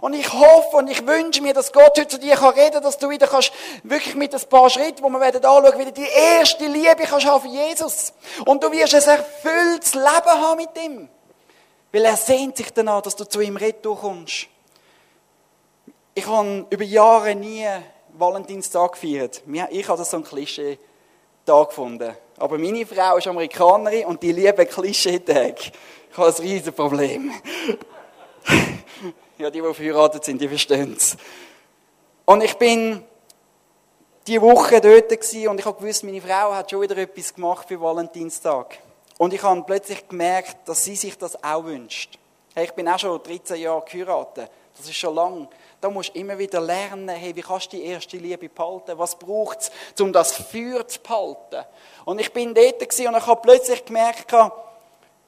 Und 0.00 0.14
ich 0.14 0.32
hoffe 0.32 0.76
und 0.76 0.88
ich 0.88 1.06
wünsche 1.06 1.42
mir, 1.42 1.52
dass 1.52 1.72
Gott 1.72 1.98
heute 1.98 2.06
zu 2.06 2.18
dir 2.18 2.40
reden 2.40 2.72
kann, 2.72 2.82
dass 2.82 2.98
du 2.98 3.10
wieder 3.10 3.26
kannst, 3.26 3.52
wirklich 3.82 4.14
mit 4.14 4.32
ein 4.32 4.48
paar 4.48 4.70
Schritten, 4.70 5.02
wo 5.02 5.08
wir 5.08 5.20
werden 5.20 5.44
anschauen, 5.44 5.78
wieder 5.78 5.90
die 5.90 6.06
erste 6.06 6.66
Liebe 6.66 7.04
kannst 7.08 7.26
haben 7.26 7.42
für 7.42 7.48
Jesus. 7.48 8.12
Und 8.44 8.62
du 8.62 8.70
wirst 8.70 8.94
ein 8.94 9.02
erfülltes 9.02 9.94
Leben 9.94 10.06
haben 10.06 10.56
mit 10.56 10.70
ihm. 10.84 11.08
Weil 11.90 12.04
er 12.04 12.16
sehnt 12.16 12.56
sich 12.56 12.72
danach, 12.72 13.02
dass 13.02 13.16
du 13.16 13.24
zu 13.24 13.40
ihm 13.40 13.56
retour 13.56 13.98
kommst. 13.98 14.46
Ich 16.14 16.26
habe 16.26 16.66
über 16.70 16.84
Jahre 16.84 17.34
nie 17.34 17.66
Valentinstag 18.12 18.92
gefeiert. 18.92 19.42
Ich 19.70 19.88
habe 19.88 19.98
das 19.98 20.10
so 20.10 20.18
ein 20.18 20.24
Klischee-Tag 20.24 21.68
gefunden. 21.68 22.14
Aber 22.38 22.58
meine 22.58 22.86
Frau 22.86 23.16
ist 23.16 23.26
Amerikanerin 23.26 24.06
und 24.06 24.22
die 24.22 24.32
lieben 24.32 24.68
Klischee-Tage. 24.68 25.72
Ich 26.10 26.16
habe 26.16 26.28
ein 26.28 26.42
riesiges 26.42 26.72
Problem. 26.72 27.32
ja, 29.38 29.50
die, 29.50 29.60
die 29.60 29.74
verheiratet 29.74 30.24
sind, 30.24 30.40
die 30.40 30.48
verstehen 30.48 30.94
es. 30.96 31.16
Und 32.24 32.42
ich 32.42 32.54
bin 32.54 33.04
die 34.26 34.40
Woche 34.40 34.80
dort 34.80 35.10
und 35.10 35.58
ich 35.58 35.66
habe 35.66 35.80
gewusst, 35.80 36.04
meine 36.04 36.20
Frau 36.20 36.54
hat 36.54 36.70
schon 36.70 36.82
wieder 36.82 36.96
etwas 36.98 37.34
gemacht 37.34 37.66
für 37.66 37.80
Valentinstag. 37.80 38.78
Und 39.16 39.32
ich 39.32 39.42
habe 39.42 39.62
plötzlich 39.66 40.06
gemerkt, 40.06 40.68
dass 40.68 40.84
sie 40.84 40.94
sich 40.94 41.18
das 41.18 41.42
auch 41.42 41.64
wünscht. 41.64 42.18
Hey, 42.54 42.66
ich 42.66 42.72
bin 42.72 42.88
auch 42.88 42.98
schon 42.98 43.20
13 43.22 43.60
Jahre 43.60 43.84
geheiratet. 43.90 44.50
Das 44.76 44.86
ist 44.86 44.96
schon 44.96 45.14
lang. 45.14 45.48
Da 45.80 45.90
musst 45.90 46.14
du 46.14 46.18
immer 46.18 46.36
wieder 46.36 46.60
lernen, 46.60 47.08
hey, 47.08 47.34
wie 47.36 47.42
kannst 47.42 47.72
du 47.72 47.76
die 47.76 47.84
erste 47.84 48.16
Liebe 48.16 48.48
behalten? 48.48 48.98
Was 48.98 49.16
braucht 49.16 49.60
es, 49.60 50.00
um 50.00 50.12
das 50.12 50.32
Feuer 50.32 50.86
zu 50.86 51.00
behalten? 51.00 51.64
Und 52.04 52.20
ich 52.20 52.32
bin 52.32 52.52
dort 52.52 52.82
und 52.82 52.98
ich 52.98 53.26
habe 53.26 53.40
plötzlich 53.42 53.84
gemerkt, 53.84 54.32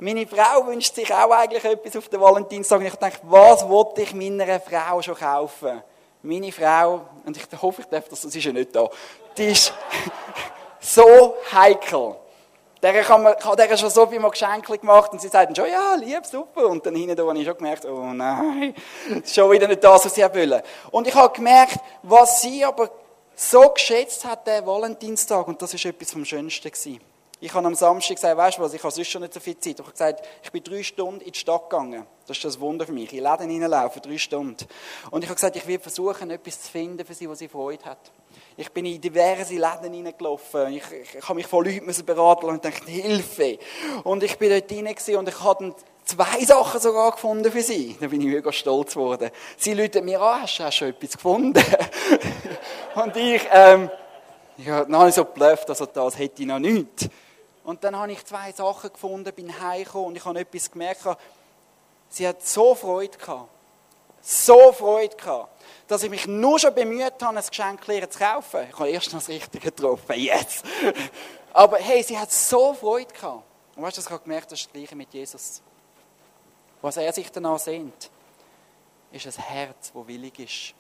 meine 0.00 0.26
Frau 0.26 0.66
wünscht 0.66 0.95
sich 0.95 1.12
auch 1.12 1.30
eigentlich 1.30 1.62
etwas 1.62 1.95
auf 1.95 2.09
den 2.09 2.21
Valentinstag. 2.21 2.80
Und 2.80 2.87
ich 2.87 2.95
dachte, 2.95 3.21
was 3.25 3.69
wollte 3.69 4.02
ich 4.02 4.14
meiner 4.14 4.59
Frau 4.59 5.02
schon 5.02 5.14
kaufen? 5.14 5.83
Meine 6.23 6.50
Frau, 6.50 7.02
und 7.25 7.37
ich 7.37 7.62
hoffe, 7.62 7.83
ich 7.83 7.87
darf 7.87 8.09
das, 8.09 8.23
das 8.23 8.35
ist 8.35 8.45
ja 8.45 8.52
nicht 8.52 8.75
da, 8.75 8.88
die 9.37 9.47
ist 9.47 9.73
so 10.80 11.37
heikel. 11.52 12.16
Der 12.82 13.18
man, 13.18 13.34
der 13.58 13.76
schon 13.76 13.90
so 13.90 14.06
viele 14.06 14.30
Geschenke 14.30 14.78
gemacht 14.78 15.12
und 15.12 15.20
sie 15.20 15.28
sagten 15.28 15.54
schon, 15.54 15.68
ja, 15.68 15.94
lieb, 15.96 16.25
super. 16.25 16.66
Und 16.66 16.87
dann 16.87 16.94
hinten 16.94 17.18
habe 17.20 17.38
ich 17.38 17.46
schon 17.46 17.56
gemerkt, 17.56 17.84
oh 17.84 18.12
nein, 18.12 18.75
das 19.10 19.18
ist 19.18 19.34
schon 19.34 19.50
wieder 19.50 19.68
nicht 19.68 19.84
das, 19.84 20.06
was 20.06 20.14
sie 20.14 20.22
wollen. 20.22 20.62
Und 20.90 21.06
ich 21.06 21.14
habe 21.14 21.34
gemerkt, 21.34 21.78
was 22.02 22.40
sie 22.40 22.64
aber 22.64 22.90
so 23.34 23.68
geschätzt 23.70 24.25
hat, 24.25 24.46
der 24.46 24.66
Valentinstag, 24.66 25.46
und 25.49 25.60
das 25.60 25.75
ist 25.75 25.84
etwas 25.84 26.12
vom 26.12 26.25
Schönsten 26.25 26.70
gewesen. 26.70 27.00
Ich 27.42 27.54
habe 27.54 27.66
am 27.66 27.75
Samstag 27.75 28.16
gesagt, 28.16 28.37
weißt 28.37 28.58
du 28.58 28.62
was, 28.62 28.75
ich 28.75 28.82
habe 28.82 28.92
sonst 28.92 29.08
schon 29.08 29.22
nicht 29.22 29.32
so 29.32 29.40
viel 29.40 29.58
Zeit. 29.58 29.78
Ich 29.78 29.80
habe 29.80 29.90
gesagt, 29.90 30.26
ich 30.42 30.52
bin 30.52 30.62
drei 30.62 30.82
Stunden 30.82 31.22
in 31.22 31.32
die 31.32 31.38
Stadt 31.38 31.70
gegangen. 31.70 32.06
Das 32.26 32.37
ist 32.37 32.44
das 32.44 32.60
Wunder 32.60 32.84
für 32.84 32.92
mich. 32.92 33.10
In 33.14 33.25
Läden 33.25 33.49
hineinlaufen, 33.49 34.02
drei 34.02 34.18
Stunden. 34.18 34.66
Und 35.10 35.22
ich 35.22 35.28
habe 35.30 35.37
gesagt, 35.37 35.56
ich 35.56 35.66
will 35.66 35.78
versuchen, 35.78 36.30
etwas 36.30 36.60
zu 36.60 36.70
finden 36.70 37.04
für 37.04 37.14
sie, 37.14 37.30
was 37.30 37.38
sie 37.38 37.49
Freude 37.49 37.82
hat. 37.87 38.10
Ich 38.57 38.71
bin 38.71 38.85
in 38.85 39.00
diverse 39.00 39.54
Läden 39.54 39.92
hineingelaufen. 39.92 40.73
Ich, 40.75 40.85
ich, 40.90 41.14
ich 41.16 41.23
habe 41.23 41.35
mich 41.35 41.47
von 41.47 41.64
Leuten 41.64 42.04
beraten 42.04 42.47
und 42.47 42.64
dachte, 42.64 42.90
Hilfe. 42.90 43.59
Und 44.04 44.23
ich 44.23 44.37
bin 44.38 44.50
dort 44.50 44.71
hinein 44.71 44.97
und 45.16 45.28
ich 45.28 45.40
habe 45.40 45.75
zwei 46.04 46.45
Sachen 46.45 46.80
sogar 46.80 47.12
gefunden 47.12 47.50
für 47.50 47.62
sie. 47.62 47.97
Da 48.00 48.09
bin 48.09 48.21
ich 48.21 48.26
mega 48.26 48.52
stolz 48.52 48.95
geworden. 48.95 49.30
Sie 49.57 49.75
läuten 49.75 50.04
mir 50.04 50.21
an, 50.21 50.42
hast 50.42 50.59
du 50.59 50.71
schon 50.73 50.88
etwas 50.88 51.12
gefunden? 51.12 51.64
und 52.97 53.16
ich, 53.16 53.42
ähm, 53.52 53.90
dann 54.66 54.97
habe 54.97 55.09
ich 55.09 55.14
so 55.14 55.25
geblufft, 55.25 55.69
also 55.69 55.87
das 55.87 56.19
hätte 56.19 56.42
ich 56.42 56.49
noch 56.49 56.59
nicht. 56.59 57.09
Und 57.64 57.85
dann 57.85 57.97
habe 57.97 58.11
ich 58.12 58.25
zwei 58.25 58.52
Sachen 58.52 58.92
gefunden, 58.92 59.33
bin 59.33 59.61
heimgekommen 59.61 60.09
und 60.09 60.16
ich 60.16 60.25
habe 60.25 60.40
etwas 60.40 60.71
gemerkt. 60.71 61.07
Sie 62.09 62.26
hat 62.26 62.42
so 62.42 62.75
Freude 62.75 63.16
gehabt. 63.16 63.49
So 64.23 64.73
Freude 64.73 65.16
gehabt, 65.16 65.60
dass 65.90 66.02
ich 66.04 66.11
mich 66.11 66.26
nur 66.26 66.59
schon 66.59 66.75
bemüht 66.75 67.14
habe, 67.20 67.37
ein 67.37 67.44
Geschenk 67.44 67.85
zu 67.85 68.18
kaufen. 68.18 68.61
Ich 68.68 68.78
habe 68.78 68.88
erst 68.88 69.12
das 69.12 69.28
Richtige 69.28 69.70
getroffen. 69.70 70.14
Yes! 70.16 70.62
Aber 71.52 71.78
hey, 71.78 72.02
sie 72.02 72.16
hat 72.16 72.30
so 72.30 72.75
Freude 72.75 73.12
gehabt. 73.12 73.42
Und 73.75 73.82
weißt 73.82 73.96
du, 73.96 74.00
ich 74.00 74.11
habe 74.11 74.22
gemerkt, 74.22 74.53
das 74.53 74.61
ist 74.61 74.66
das 74.66 74.72
Gleiche 74.72 74.94
mit 74.94 75.12
Jesus. 75.12 75.61
Was 76.81 76.96
er 76.96 77.12
sich 77.12 77.31
danach 77.33 77.59
sehnt, 77.59 78.09
ist 79.11 79.26
ein 79.26 79.42
Herz, 79.42 79.92
das 79.92 80.07
willig 80.07 80.38
ist. 80.38 80.74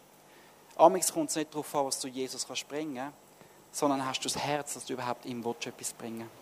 Amix 0.76 1.12
kommt 1.12 1.30
es 1.30 1.36
nicht 1.36 1.52
darauf 1.52 1.74
an, 1.74 1.86
was 1.86 1.98
du 1.98 2.06
Jesus 2.06 2.46
kannst 2.46 2.68
bringen, 2.68 3.12
sondern 3.72 4.06
hast 4.06 4.20
du 4.20 4.28
das 4.28 4.38
Herz, 4.38 4.74
dass 4.74 4.84
du 4.84 4.92
überhaupt 4.92 5.26
ihm 5.26 5.40
etwas 5.40 5.92
bringen 5.92 6.20
willst 6.20 6.40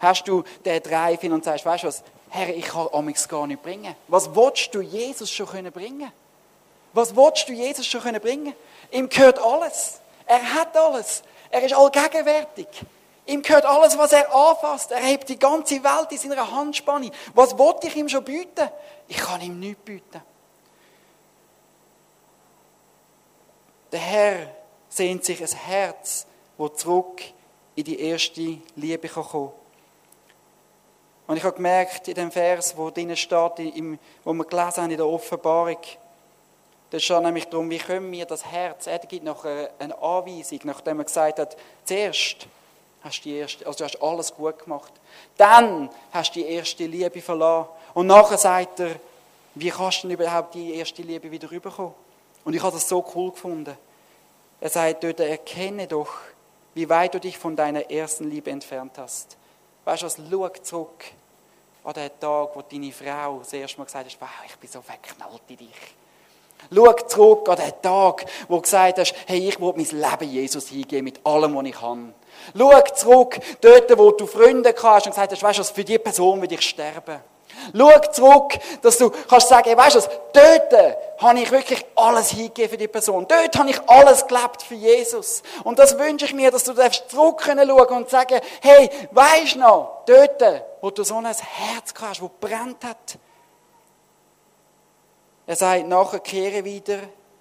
hast 0.00 0.28
du 0.28 0.44
den 0.64 0.82
Drive 0.82 1.20
hin 1.20 1.32
und 1.32 1.44
sagst, 1.44 1.64
weißt 1.64 1.84
du 1.84 1.88
was, 1.88 2.02
Herr, 2.28 2.54
ich 2.54 2.66
kann 2.66 2.88
Amix 2.92 3.28
gar 3.28 3.46
nicht 3.46 3.62
bringen. 3.62 3.94
Was 4.08 4.34
willst 4.34 4.74
du 4.74 4.80
Jesus 4.80 5.30
schon 5.30 5.46
können 5.46 5.72
bringen? 5.72 6.12
Was 6.94 7.14
willst 7.14 7.48
du 7.48 7.52
Jesus 7.52 7.86
schon 7.86 8.00
können 8.00 8.20
bringen? 8.20 8.54
Ihm 8.90 9.08
gehört 9.08 9.38
alles. 9.38 10.00
Er 10.26 10.54
hat 10.54 10.76
alles. 10.76 11.22
Er 11.50 11.62
ist 11.62 11.74
allgegenwärtig. 11.74 12.68
Ihm 13.26 13.42
gehört 13.42 13.64
alles, 13.64 13.98
was 13.98 14.12
er 14.12 14.34
anfasst. 14.34 14.92
Er 14.92 15.00
hebt 15.00 15.28
die 15.28 15.38
ganze 15.38 15.82
Welt 15.82 16.10
in 16.10 16.18
seiner 16.18 16.50
Handspanne. 16.50 17.10
Was 17.34 17.58
wollte 17.58 17.88
ich 17.88 17.96
ihm 17.96 18.08
schon 18.08 18.24
bieten? 18.24 18.70
Ich 19.08 19.16
kann 19.16 19.40
ihm 19.40 19.58
nichts 19.58 19.82
bieten. 19.84 20.22
Der 23.92 24.00
Herr 24.00 24.50
sehnt 24.88 25.24
sich 25.24 25.40
ein 25.40 25.56
Herz, 25.56 26.26
das 26.58 26.74
zurück 26.76 27.22
in 27.74 27.84
die 27.84 28.00
erste 28.00 28.58
Liebe 28.76 29.08
kommen. 29.08 29.52
Und 31.26 31.36
ich 31.36 31.44
habe 31.44 31.56
gemerkt, 31.56 32.08
in 32.08 32.14
dem 32.14 32.30
Vers, 32.30 32.76
wo 32.76 32.90
drinnen 32.90 33.16
steht, 33.16 33.52
wo 34.24 34.32
wir 34.32 34.44
gelesen 34.44 34.82
haben 34.82 34.90
in 34.90 34.96
der 34.96 35.06
Offenbarung, 35.06 35.78
da 36.90 37.00
steht 37.00 37.22
nämlich 37.22 37.46
darum, 37.46 37.68
wie 37.70 37.78
können 37.78 38.10
wir 38.12 38.26
das 38.26 38.44
Herz, 38.44 38.86
er 38.86 38.98
gibt 39.00 39.24
noch 39.24 39.44
eine 39.44 39.98
Anweisung, 40.00 40.60
nachdem 40.64 41.00
er 41.00 41.04
gesagt 41.04 41.38
hat, 41.38 41.56
zuerst 41.84 42.46
hast 43.02 43.20
du, 43.20 43.28
die 43.28 43.36
erste, 43.36 43.66
also 43.66 43.78
du 43.78 43.84
hast 43.84 44.02
alles 44.02 44.34
gut 44.34 44.58
gemacht, 44.60 44.92
dann 45.36 45.90
hast 46.12 46.34
du 46.34 46.40
die 46.40 46.46
erste 46.46 46.86
Liebe 46.86 47.20
verloren. 47.20 47.68
Und 47.92 48.06
nachher 48.06 48.38
sagt 48.38 48.80
er, 48.80 48.96
wie 49.54 49.70
kannst 49.70 50.02
du 50.02 50.08
denn 50.08 50.18
überhaupt 50.18 50.54
die 50.54 50.74
erste 50.74 51.02
Liebe 51.02 51.30
wieder 51.30 51.50
rüberkommen? 51.50 51.94
Und 52.44 52.54
ich 52.54 52.62
habe 52.62 52.72
das 52.72 52.88
so 52.88 53.04
cool 53.14 53.30
gefunden. 53.30 53.76
Er 54.60 54.70
sagt 54.70 55.04
dort, 55.04 55.20
erkenne 55.20 55.86
doch, 55.86 56.10
wie 56.74 56.88
weit 56.88 57.14
du 57.14 57.20
dich 57.20 57.38
von 57.38 57.54
deiner 57.54 57.90
ersten 57.90 58.30
Liebe 58.30 58.50
entfernt 58.50 58.98
hast. 58.98 59.36
Weißt 59.84 60.02
du 60.02 60.06
was, 60.06 60.18
schau 60.30 60.48
zurück 60.62 61.04
an 61.84 61.92
den 61.92 62.10
Tag, 62.18 62.50
wo 62.54 62.62
deine 62.62 62.90
Frau 62.92 63.38
das 63.40 63.52
erste 63.52 63.78
Mal 63.78 63.84
gesagt 63.84 64.10
hat, 64.10 64.20
wow, 64.20 64.28
ich 64.46 64.56
bin 64.56 64.70
so 64.70 64.80
verknallt 64.80 65.42
in 65.48 65.56
dich. 65.58 65.94
Schau 66.74 66.92
zurück 66.92 67.48
an 67.48 67.56
den 67.56 67.72
Tag, 67.82 68.24
wo 68.48 68.56
du 68.56 68.62
gesagt 68.62 68.98
hast, 68.98 69.14
hey, 69.26 69.48
ich 69.48 69.60
will 69.60 69.74
mein 69.76 69.86
Leben 69.86 70.32
Jesus 70.32 70.68
hingeben 70.68 71.04
mit 71.04 71.24
allem, 71.24 71.54
was 71.54 71.64
ich 71.66 71.72
kann. 71.72 72.14
Schau 72.56 72.80
zurück 72.94 73.38
dort, 73.60 73.98
wo 73.98 74.10
du 74.12 74.26
Freunde 74.26 74.74
hast 74.82 75.06
und 75.06 75.12
gesagt 75.12 75.32
hast, 75.32 75.42
weißt 75.42 75.58
du, 75.58 75.64
für 75.64 75.84
diese 75.84 75.98
Person 75.98 76.40
will 76.40 76.52
ich 76.52 76.62
sterben. 76.62 77.20
Schau 77.76 77.98
zurück, 78.12 78.58
dass 78.82 78.98
du 78.98 79.10
kannst 79.10 79.48
sagen, 79.48 79.68
hey, 79.68 79.76
weißt 79.76 79.96
du 79.96 80.00
dort 80.32 80.96
habe 81.18 81.38
ich 81.38 81.50
wirklich 81.50 81.84
alles 81.94 82.30
hingegeben 82.30 82.70
für 82.70 82.76
die 82.76 82.88
Person. 82.88 83.26
Dort 83.28 83.56
habe 83.56 83.70
ich 83.70 83.80
alles 83.88 84.26
gelebt 84.26 84.62
für 84.62 84.74
Jesus. 84.74 85.42
Und 85.62 85.78
das 85.78 85.98
wünsche 85.98 86.26
ich 86.26 86.34
mir, 86.34 86.50
dass 86.50 86.64
du 86.64 86.72
darfst 86.72 87.10
zurück 87.10 87.42
schauen 87.44 87.96
und 87.96 88.10
sagen, 88.10 88.40
hey, 88.60 88.90
weißt 89.12 89.54
du 89.54 89.60
noch, 89.60 90.02
dort, 90.06 90.64
wo 90.80 90.90
du 90.90 91.04
so 91.04 91.16
ein 91.16 91.26
Herz 91.26 91.94
hast, 92.00 92.20
das 92.20 92.30
brennt 92.40 92.84
hat. 92.84 93.18
Er 95.46 95.56
sagt, 95.56 95.86
nachher 95.86 96.20
kehre 96.20 96.64
wieder 96.64 97.00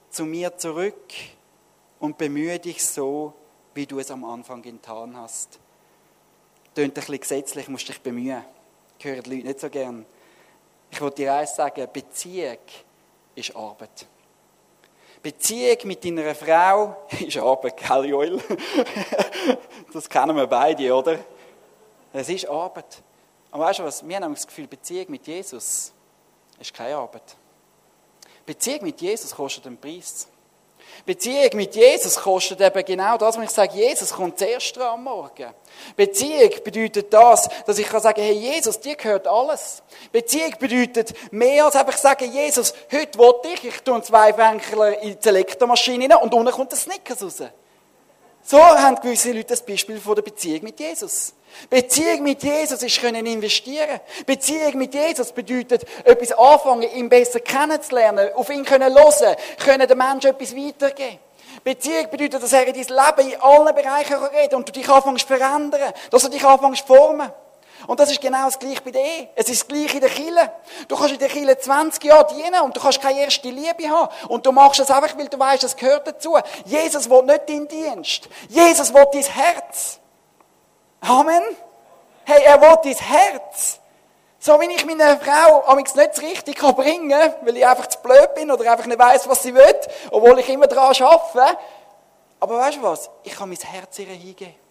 zu 0.09 0.25
mir 0.25 0.57
zurück 0.57 1.13
und 1.99 2.17
bemühe 2.17 2.59
dich 2.59 2.85
so, 2.85 3.33
wie 3.73 3.85
du 3.85 3.99
es 3.99 4.11
am 4.11 4.23
Anfang 4.25 4.61
getan 4.61 5.15
hast. 5.17 5.59
Tönt 6.75 6.89
ein 6.89 6.93
bisschen 6.93 7.19
gesetzlich, 7.19 7.67
musst 7.67 7.87
dich 7.87 8.01
bemühen 8.01 8.43
hören 9.03 9.21
die 9.23 9.35
Leute 9.35 9.47
nicht 9.47 9.59
so 9.59 9.69
gern. 9.69 10.05
Ich 10.91 11.01
wollte 11.01 11.17
dir 11.17 11.33
eins 11.33 11.55
sagen, 11.55 11.87
Beziehung 11.91 12.57
ist 13.35 13.55
Arbeit. 13.55 14.05
Beziehung 15.21 15.77
mit 15.85 16.03
deiner 16.03 16.35
Frau 16.35 17.05
ist 17.19 17.37
Arbeit, 17.37 17.77
gell, 17.77 18.05
Joel? 18.05 18.41
Das 19.91 20.09
kennen 20.09 20.35
wir 20.35 20.47
beide, 20.47 20.91
oder? 20.91 21.19
Es 22.11 22.27
ist 22.27 22.47
Arbeit. 22.47 23.03
Aber 23.51 23.65
weißt 23.65 23.79
du 23.79 23.83
was? 23.83 24.07
Wir 24.07 24.19
haben 24.19 24.33
das 24.33 24.47
Gefühl, 24.47 24.67
Beziehung 24.67 25.05
mit 25.09 25.27
Jesus 25.27 25.93
ist 26.59 26.73
keine 26.73 26.95
Arbeit. 26.95 27.35
Beziehung 28.45 28.83
mit 28.83 29.01
Jesus 29.01 29.33
kostet 29.33 29.67
einen 29.67 29.77
Preis. 29.77 30.27
Beziehung 31.05 31.49
mit 31.55 31.75
Jesus 31.75 32.15
kostet 32.15 32.61
eben 32.61 32.85
genau 32.85 33.17
das, 33.17 33.35
wenn 33.35 33.43
ich 33.43 33.49
sage, 33.49 33.73
Jesus 33.75 34.13
kommt 34.13 34.37
zuerst 34.39 34.77
am 34.77 35.03
Morgen. 35.03 35.53
Beziehung 35.95 36.51
bedeutet 36.63 37.11
das, 37.11 37.49
dass 37.65 37.77
ich 37.77 37.87
kann 37.87 38.01
sagen, 38.01 38.21
hey 38.21 38.33
Jesus, 38.33 38.79
dir 38.79 38.95
gehört 38.95 39.27
alles. 39.27 39.81
Beziehung 40.11 40.53
bedeutet 40.59 41.13
mehr 41.31 41.65
als 41.65 41.75
einfach 41.75 41.97
sagen, 41.97 42.31
Jesus, 42.31 42.73
heute 42.91 43.17
will 43.19 43.53
ich, 43.53 43.65
ich 43.65 43.81
tue 43.81 44.01
zwei 44.01 44.33
Fänkler 44.33 45.01
in 45.01 45.17
die 45.19 45.27
Elektromaschine 45.27 46.13
rein 46.13 46.23
und 46.23 46.33
unten 46.33 46.51
kommt 46.53 46.71
ein 46.71 46.77
Snickers 46.77 47.21
raus. 47.23 47.43
So 48.43 48.59
haben 48.59 48.95
gewisse 48.97 49.31
Leute 49.31 49.49
das 49.49 49.65
Beispiel 49.65 49.99
von 49.99 50.15
der 50.15 50.21
Beziehung 50.21 50.63
mit 50.63 50.79
Jesus. 50.79 51.33
Beziehung 51.69 52.23
mit 52.23 52.43
Jesus 52.43 52.81
ist 52.83 52.99
können 52.99 53.25
investieren. 53.25 53.99
Beziehung 54.25 54.77
mit 54.77 54.93
Jesus 54.93 55.31
bedeutet, 55.31 55.85
etwas 56.03 56.31
anfangen, 56.31 56.89
ihn 56.93 57.09
besser 57.09 57.39
kennenzulernen, 57.39 58.29
auf 58.35 58.49
ihn 58.49 58.65
können 58.65 58.93
hören, 58.93 59.35
können 59.63 59.87
den 59.87 59.97
Menschen 59.97 60.31
etwas 60.31 60.55
weitergeben. 60.55 61.19
Beziehung 61.63 62.09
bedeutet, 62.09 62.41
dass 62.43 62.53
er 62.53 62.67
in 62.67 62.73
dein 62.73 62.83
Leben 62.83 63.31
in 63.31 63.41
allen 63.41 63.75
Bereichen 63.75 64.15
reden 64.15 64.55
und 64.55 64.67
du 64.67 64.71
dich 64.71 64.89
anfängst 64.89 65.27
zu 65.27 65.35
verändern, 65.35 65.93
dass 66.09 66.23
du 66.23 66.29
dich 66.29 66.43
anfängst 66.43 66.85
zu 66.85 66.93
formen. 66.93 67.31
Und 67.87 67.99
das 67.99 68.11
ist 68.11 68.21
genau 68.21 68.45
das 68.45 68.59
Gleiche 68.59 68.81
bei 68.81 68.91
dir. 68.91 69.27
Es 69.35 69.49
ist 69.49 69.61
das 69.61 69.67
Gleiche 69.67 69.95
in 69.95 70.01
der 70.01 70.09
Kille. 70.09 70.51
Du 70.87 70.95
kannst 70.95 71.13
in 71.13 71.19
der 71.19 71.27
Kille 71.27 71.57
20 71.57 72.03
Jahre 72.03 72.33
dienen 72.33 72.61
und 72.61 72.75
du 72.75 72.79
kannst 72.79 73.01
keine 73.01 73.21
erste 73.21 73.49
Liebe 73.49 73.89
haben. 73.89 74.09
Und 74.29 74.45
du 74.45 74.51
machst 74.51 74.79
es 74.79 74.89
einfach, 74.89 75.17
weil 75.17 75.27
du 75.27 75.37
weißt, 75.37 75.63
das 75.63 75.75
gehört 75.75 76.07
dazu. 76.07 76.37
Jesus 76.65 77.09
will 77.09 77.23
nicht 77.23 77.49
deinen 77.49 77.67
Dienst. 77.67 78.29
Jesus 78.47 78.93
will 78.93 79.05
dein 79.11 79.23
Herz. 79.23 79.99
Amen. 81.03 81.43
Hey, 82.23 82.43
er 82.45 82.61
will 82.61 82.77
dein 82.81 82.95
Herz. 82.95 83.79
So 84.39 84.59
wie 84.61 84.73
ich 84.73 84.85
meine 84.85 85.19
Frau 85.19 85.63
amigs 85.67 85.95
nicht 85.95 86.21
richtig 86.21 86.57
bringen 86.59 87.09
kann, 87.09 87.33
weil 87.41 87.57
ich 87.57 87.67
einfach 87.67 87.87
zu 87.87 87.99
blöd 87.99 88.33
bin 88.35 88.49
oder 88.49 88.71
einfach 88.71 88.85
nicht 88.85 88.99
weiß, 88.99 89.27
was 89.27 89.43
sie 89.43 89.53
will, 89.53 89.75
obwohl 90.11 90.39
ich 90.39 90.47
immer 90.47 90.67
daran 90.67 90.95
arbeite. 91.01 91.57
Aber 92.39 92.57
weißt 92.57 92.77
du 92.77 92.83
was? 92.83 93.09
Ich 93.23 93.35
kann 93.35 93.49
mein 93.49 93.57
Herz 93.57 93.99
ihr 93.99 94.05
hingeben. 94.05 94.62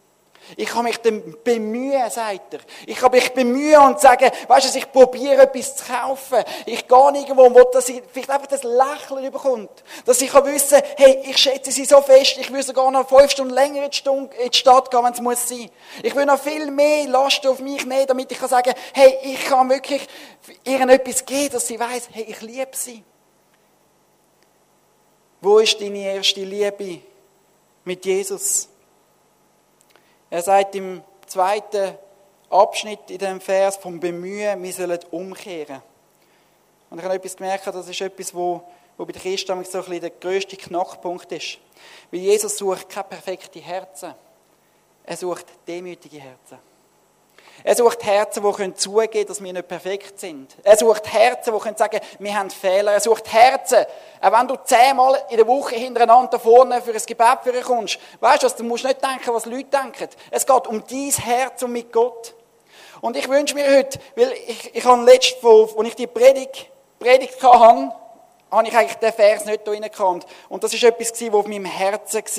Ich 0.57 0.68
kann 0.68 0.85
mich 0.85 0.98
dann 0.98 1.37
bemühen, 1.44 2.11
sagt 2.11 2.55
er. 2.55 2.61
Ich 2.87 2.96
kann 2.98 3.11
mich 3.11 3.33
bemühen 3.33 3.81
und 3.81 4.00
sagen, 4.00 4.31
weißt 4.48 4.74
du, 4.74 4.78
ich 4.78 4.90
probiere 4.90 5.42
etwas 5.42 5.76
zu 5.76 5.85
kaufen. 5.85 6.38
Ich 6.66 6.87
gehe 6.87 7.12
irgendwo 7.14 7.42
und 7.44 7.55
will, 7.55 7.66
dass 7.72 7.87
sie 7.87 8.02
vielleicht 8.12 8.31
einfach 8.31 8.48
das 8.48 8.62
Lächeln 8.62 9.24
überkommt. 9.24 9.70
Dass 10.05 10.20
ich 10.20 10.31
kann 10.31 10.44
wissen, 10.44 10.81
hey, 10.96 11.22
ich 11.24 11.38
schätze 11.38 11.70
sie 11.70 11.85
so 11.85 12.00
fest, 12.00 12.37
ich 12.38 12.52
will 12.52 12.62
sogar 12.62 12.90
noch 12.90 13.09
fünf 13.09 13.31
Stunden 13.31 13.55
länger 13.55 13.85
in 13.85 13.90
die, 13.90 14.59
Stadt 14.59 14.90
gehen, 14.90 15.05
wenn 15.05 15.12
es 15.12 15.20
muss 15.20 15.48
sein. 15.48 15.70
Ich 16.02 16.14
will 16.14 16.26
noch 16.26 16.40
viel 16.40 16.70
mehr 16.70 17.07
Last 17.09 17.46
auf 17.46 17.61
mich 17.61 17.87
nehmen, 17.87 18.07
damit 18.07 18.31
ich 18.31 18.38
kann 18.38 18.48
sagen, 18.48 18.74
hey, 18.92 19.18
ich 19.22 19.44
kann 19.44 19.68
wirklich 19.70 20.07
ihr 20.64 20.81
etwas 20.81 21.24
geben, 21.24 21.52
dass 21.52 21.66
sie 21.66 21.78
weiß, 21.78 22.09
hey, 22.12 22.24
ich 22.28 22.40
liebe 22.40 22.70
sie. 22.72 23.02
Wo 25.40 25.59
ist 25.59 25.81
deine 25.81 25.98
erste 25.98 26.44
Liebe 26.44 27.00
mit 27.85 28.05
Jesus? 28.05 28.68
Er 30.33 30.40
sagt 30.40 30.75
im 30.77 31.03
zweiten 31.27 31.95
Abschnitt 32.49 33.11
in 33.11 33.18
dem 33.18 33.38
Vers 33.38 33.77
vom 33.77 34.01
Bemühen, 34.01 34.62
wir 34.62 34.73
sollen 34.73 34.99
umkehren. 35.11 35.83
Und 36.88 36.97
ich 36.97 37.05
habe 37.05 37.16
etwas 37.16 37.37
gemerkt, 37.37 37.66
das 37.66 37.87
ist 37.87 38.01
etwas, 38.01 38.35
wo, 38.35 38.62
wo 38.97 39.05
bei 39.05 39.12
den 39.12 39.21
Christen 39.21 39.49
so 39.49 39.53
ein 39.53 39.85
bisschen 39.85 40.01
der 40.01 40.09
grösste 40.09 40.57
Knackpunkt 40.57 41.31
ist. 41.33 41.59
Weil 42.11 42.21
Jesus 42.21 42.57
sucht 42.57 42.88
keine 42.88 43.09
perfekten 43.09 43.61
Herzen. 43.61 44.14
Er 45.05 45.16
sucht 45.18 45.45
demütige 45.68 46.21
Herzen. 46.21 46.59
Er 47.65 47.77
sucht 47.77 48.05
Herzen, 48.05 48.43
die 48.43 48.75
zugeben 48.75 49.11
können, 49.11 49.27
dass 49.27 49.43
wir 49.43 49.53
nicht 49.53 49.69
perfekt 49.69 50.19
sind. 50.19 50.57
Er 50.65 50.77
sucht 50.77 51.12
Herzen, 51.12 51.55
die 51.55 51.61
können 51.61 51.77
sagen, 51.77 52.01
wir 52.19 52.37
haben 52.37 52.51
Fehler. 52.51 52.93
Er 52.93 53.01
sucht 53.01 53.33
Herzen, 53.33 53.85
auch 54.21 54.33
wenn 54.33 54.49
du 54.49 54.57
zehnmal 54.65 55.23
in 55.31 55.37
der 55.37 55.47
Woche 55.47 55.77
hintereinander 55.77 56.41
vorne 56.41 56.83
für 56.83 56.93
ein 56.93 57.03
Gebet 57.07 57.38
für 57.43 57.57
ihn 57.57 57.62
kommst. 57.62 57.99
Weißt 58.21 58.43
du, 58.43 58.49
du 58.49 58.65
musst 58.65 58.85
nicht 58.85 59.03
denken, 59.03 59.33
was 59.33 59.47
Leute 59.47 59.65
denken. 59.65 60.09
Es 60.31 60.45
geht 60.45 60.67
um 60.67 60.83
dein 60.85 61.11
Herz 61.11 61.62
und 61.62 61.73
mit 61.73 61.93
Gott. 61.93 62.35
Und 63.01 63.17
ich 63.17 63.29
wünsche 63.29 63.55
mir 63.55 63.77
heute, 63.77 63.99
weil 64.17 64.33
ich, 64.47 64.75
ich 64.75 64.85
habe 64.85 65.03
letztes, 65.05 65.45
als 65.45 65.87
ich 65.87 65.95
die 65.97 66.07
Predigt, 66.07 66.71
Predigt 66.99 67.43
hatte, 67.43 67.93
habe 68.51 68.69
ich 68.69 68.77
eigentlich 68.77 68.99
den 68.99 69.12
Vers 69.12 69.45
nicht 69.45 69.67
da 69.67 69.71
reingekommen. 69.71 70.23
Und 70.49 70.62
das 70.62 70.75
ist 70.75 70.85
etwas, 70.85 71.12
was 71.12 71.35
auf 71.35 71.47
meinem 71.47 71.65
Herzen 71.65 72.23
war, 72.23 72.23
das 72.23 72.38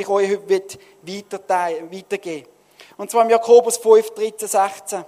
ich 0.00 0.08
euch 0.08 0.30
heute 0.30 0.78
weitergeben 1.02 1.90
will. 2.22 2.59
Und 3.00 3.10
zwar 3.10 3.22
im 3.22 3.30
Jakobus 3.30 3.78
5, 3.78 4.10
13, 4.10 4.46
16. 4.46 5.04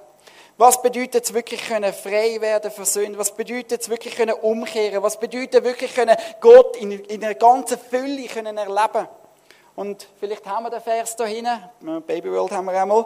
Was 0.57 0.81
bedeutet 0.81 1.25
es 1.25 1.35
wirklich 1.35 1.63
können 1.63 1.93
frei 1.93 2.41
werden 2.41 2.71
von 2.71 2.87
Sünden? 2.87 3.19
Was 3.19 3.37
bedeutet 3.37 3.83
es 3.83 3.91
wirklich 3.91 4.17
können 4.17 4.33
umkehren? 4.33 5.03
Was 5.03 5.21
bedeutet 5.21 5.63
wirklich 5.63 5.95
können 5.95 6.17
Gott 6.41 6.79
in, 6.79 6.91
in 6.91 7.23
einer 7.23 7.35
ganzen 7.35 7.79
Fülle 7.79 8.27
können 8.29 8.57
erleben? 8.57 9.07
Und 9.77 10.09
vielleicht 10.19 10.47
haben 10.47 10.65
wir 10.65 10.71
den 10.71 10.81
Vers 10.81 11.17
da 11.17 11.27
hinten. 11.27 12.03
Baby 12.07 12.33
World 12.33 12.53
haben 12.53 12.65
wir 12.65 12.81
einmal. 12.81 13.05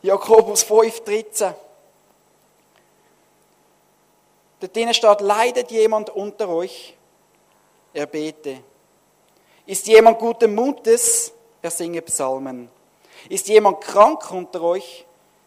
Jakobus 0.00 0.62
5, 0.62 1.00
13. 1.00 1.52
Dort 4.60 4.76
drinnen 4.76 4.94
steht, 4.94 5.22
leidet 5.22 5.72
jemand 5.72 6.08
unter 6.10 6.48
euch? 6.50 6.96
Er 7.92 8.06
bete. 8.06 8.58
Ist 9.66 9.88
jemand 9.88 10.20
guten 10.20 10.54
Mutes? 10.54 11.32
Er 11.60 11.72
singe 11.72 12.00
Psalmen. 12.02 12.70
Ist 13.28 13.48
jemand 13.48 13.80
krank 13.80 14.30
unter 14.30 14.62
euch? 14.62 15.06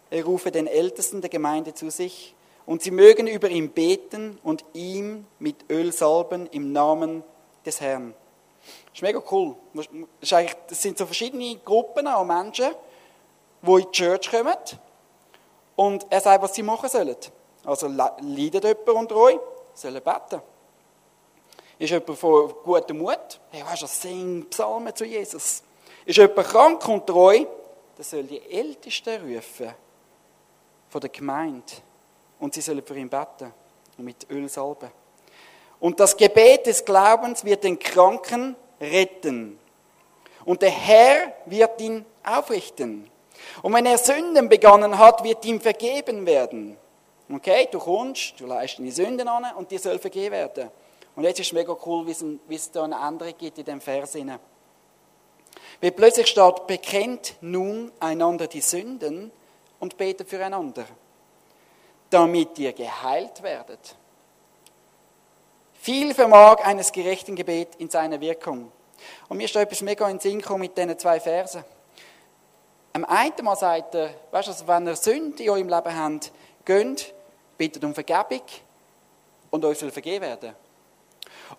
Er 0.09 0.25
rufe 0.25 0.51
den 0.51 0.67
Ältesten 0.67 1.21
der 1.21 1.29
Gemeinde 1.29 1.73
zu 1.73 1.89
sich 1.89 2.35
und 2.65 2.81
sie 2.81 2.91
mögen 2.91 3.27
über 3.27 3.49
ihn 3.49 3.69
beten 3.69 4.39
und 4.43 4.63
ihm 4.73 5.25
mit 5.39 5.69
Öl 5.69 5.91
salben 5.91 6.47
im 6.47 6.71
Namen 6.71 7.23
des 7.65 7.81
Herrn. 7.81 8.13
Das 8.85 8.95
ist 8.95 9.01
mega 9.01 9.21
cool. 9.31 9.55
Das 9.73 10.29
sind 10.69 10.97
so 10.97 11.05
verschiedene 11.05 11.57
Gruppen 11.57 12.07
an 12.07 12.27
Menschen, 12.27 12.71
die 13.61 13.71
in 13.71 13.77
die 13.77 13.91
Church 13.91 14.29
kommen 14.29 14.55
und 15.75 16.05
er 16.09 16.21
sagt, 16.21 16.43
was 16.43 16.53
sie 16.53 16.63
machen 16.63 16.89
sollen. 16.89 17.15
Also 17.65 17.87
leidet 17.87 18.63
jemand 18.63 18.89
unter 18.89 19.15
euch, 19.15 19.39
sollen 19.73 20.01
beten. 20.01 20.41
Ist 21.79 21.89
jemand 21.89 22.17
von 22.17 22.53
gutem 22.63 22.99
Mut? 22.99 23.39
Hey, 23.49 23.63
weißt 23.65 23.81
du, 23.81 23.87
sing 23.87 24.45
Psalmen 24.49 24.95
zu 24.95 25.05
Jesus. 25.05 25.63
Ist 26.05 26.17
jemand 26.17 26.47
krank 26.47 26.87
unter 26.87 27.15
euch? 27.15 27.47
Der 27.97 28.05
soll 28.05 28.23
die 28.23 28.41
Ältesten 28.51 29.21
rufen 29.21 29.73
von 30.89 31.01
der 31.01 31.09
Gemeinde 31.09 31.73
und 32.39 32.53
sie 32.53 32.61
sollen 32.61 32.83
für 32.83 32.97
ihn 32.97 33.09
beten 33.09 33.53
und 33.97 34.05
mit 34.05 34.29
Öl 34.29 34.47
salben. 34.49 34.91
Und 35.79 35.99
das 35.99 36.15
Gebet 36.15 36.65
des 36.65 36.83
Glaubens 36.85 37.43
wird 37.43 37.63
den 37.63 37.77
Kranken 37.77 38.55
retten. 38.79 39.59
Und 40.45 40.61
der 40.61 40.69
Herr 40.69 41.33
wird 41.45 41.79
ihn 41.81 42.05
aufrichten. 42.23 43.09
Und 43.61 43.73
wenn 43.73 43.85
er 43.85 43.97
Sünden 43.97 44.49
begangen 44.49 44.97
hat, 44.97 45.23
wird 45.23 45.43
ihm 45.45 45.59
vergeben 45.59 46.25
werden. 46.25 46.77
Okay, 47.31 47.67
du 47.71 47.79
kommst, 47.79 48.39
du 48.39 48.45
leistest 48.45 48.79
deine 48.79 48.91
Sünden 48.91 49.27
an 49.27 49.55
und 49.55 49.71
dir 49.71 49.79
soll 49.79 49.99
vergeben 49.99 50.31
werden. 50.31 50.69
Und 51.15 51.23
jetzt 51.23 51.39
ist 51.39 51.47
es 51.47 51.53
mega 51.53 51.75
cool, 51.85 52.05
wie 52.07 52.55
es 52.55 52.71
da 52.71 52.83
eine 52.83 52.97
andere 52.97 53.33
gibt 53.33 53.57
in 53.57 53.65
dem 53.65 53.81
Vers. 53.81 54.13
Hinein. 54.13 54.39
Weil 55.83 55.91
plötzlich 55.91 56.27
steht, 56.27 56.65
bekennt 56.65 57.35
nun 57.41 57.91
einander 57.99 58.47
die 58.47 58.61
Sünden 58.61 59.33
und 59.81 59.97
betet 59.97 60.29
füreinander, 60.29 60.85
damit 62.09 62.57
ihr 62.57 62.71
geheilt 62.71 63.43
werdet. 63.43 63.93
Viel 65.73 66.13
vermag 66.13 66.63
eines 66.63 66.89
gerechten 66.89 67.35
Gebet 67.35 67.75
in 67.79 67.89
seiner 67.89 68.21
Wirkung. 68.21 68.71
Und 69.27 69.35
mir 69.35 69.49
da 69.49 69.59
etwas 69.59 69.81
mega 69.81 70.07
in 70.07 70.15
den 70.15 70.21
Sinn 70.21 70.39
gekommen 70.39 70.61
mit 70.61 70.77
diesen 70.77 70.97
zwei 70.97 71.19
Versen. 71.19 71.65
Am 72.93 73.03
einen 73.03 73.43
Mal 73.43 73.57
sagt 73.57 73.95
er, 73.95 74.11
weißt 74.31 74.61
du, 74.61 74.67
wenn 74.69 74.87
ihr 74.87 74.95
Sünde 74.95 75.43
in 75.43 75.49
eurem 75.49 75.67
Leben 75.67 75.99
habt, 75.99 76.31
geht, 76.63 77.13
bittet 77.57 77.83
um 77.83 77.93
Vergebung 77.93 78.43
und 79.51 79.65
euch 79.65 79.79
soll 79.79 79.91
vergeben 79.91 80.21
werden. 80.21 80.55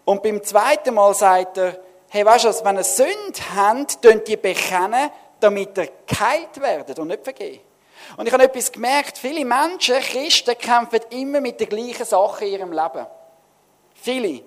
Und 0.06 0.22
beim 0.22 0.42
zweiten 0.42 0.94
Mal 0.94 1.12
sagt 1.12 1.58
er, 1.58 1.78
hey, 2.14 2.24
weißt 2.24 2.44
du, 2.44 2.64
wenn 2.64 2.76
ihr 2.76 2.84
Sünde 2.84 3.40
habt, 3.56 4.00
könnt 4.00 4.28
ihr 4.28 4.36
bekennen, 4.36 5.10
damit 5.40 5.76
ihr 5.76 5.88
geheilt 6.06 6.60
werdet 6.60 6.96
und 7.00 7.08
nicht 7.08 7.24
vergehen. 7.24 7.60
Und 8.16 8.26
ich 8.26 8.32
habe 8.32 8.44
etwas 8.44 8.70
gemerkt, 8.70 9.18
viele 9.18 9.44
Menschen, 9.44 9.96
Christen, 9.96 10.56
kämpfen 10.56 11.00
immer 11.10 11.40
mit 11.40 11.58
den 11.58 11.68
gleichen 11.68 12.04
Sachen 12.04 12.46
in 12.46 12.52
ihrem 12.52 12.70
Leben. 12.70 13.04
Viele. 13.94 14.44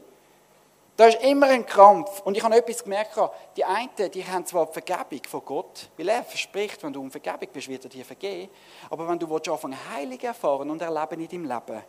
Da 0.95 1.07
ist 1.07 1.21
immer 1.21 1.47
ein 1.47 1.65
Krampf. 1.65 2.21
Und 2.21 2.37
ich 2.37 2.43
habe 2.43 2.55
etwas 2.55 2.81
gemerkt, 2.81 3.19
die 3.57 3.65
einen, 3.65 3.89
die 4.13 4.25
haben 4.25 4.45
zwar 4.45 4.67
die 4.67 4.71
Vergebung 4.71 5.27
von 5.27 5.43
Gott, 5.43 5.89
weil 5.97 6.07
er 6.07 6.23
verspricht, 6.23 6.81
wenn 6.83 6.93
du 6.93 7.01
um 7.01 7.11
Vergebung 7.11 7.49
bist, 7.51 7.67
wird 7.67 7.83
er 7.83 7.89
dir 7.89 8.05
vergeben. 8.05 8.49
Aber 8.89 9.09
wenn 9.09 9.19
du 9.19 9.35
anfangen 9.35 9.77
Heilig 9.93 10.23
erfahren 10.23 10.69
und 10.69 10.81
erleben 10.81 11.19
in 11.19 11.27
deinem 11.27 11.43
Leben, 11.43 11.83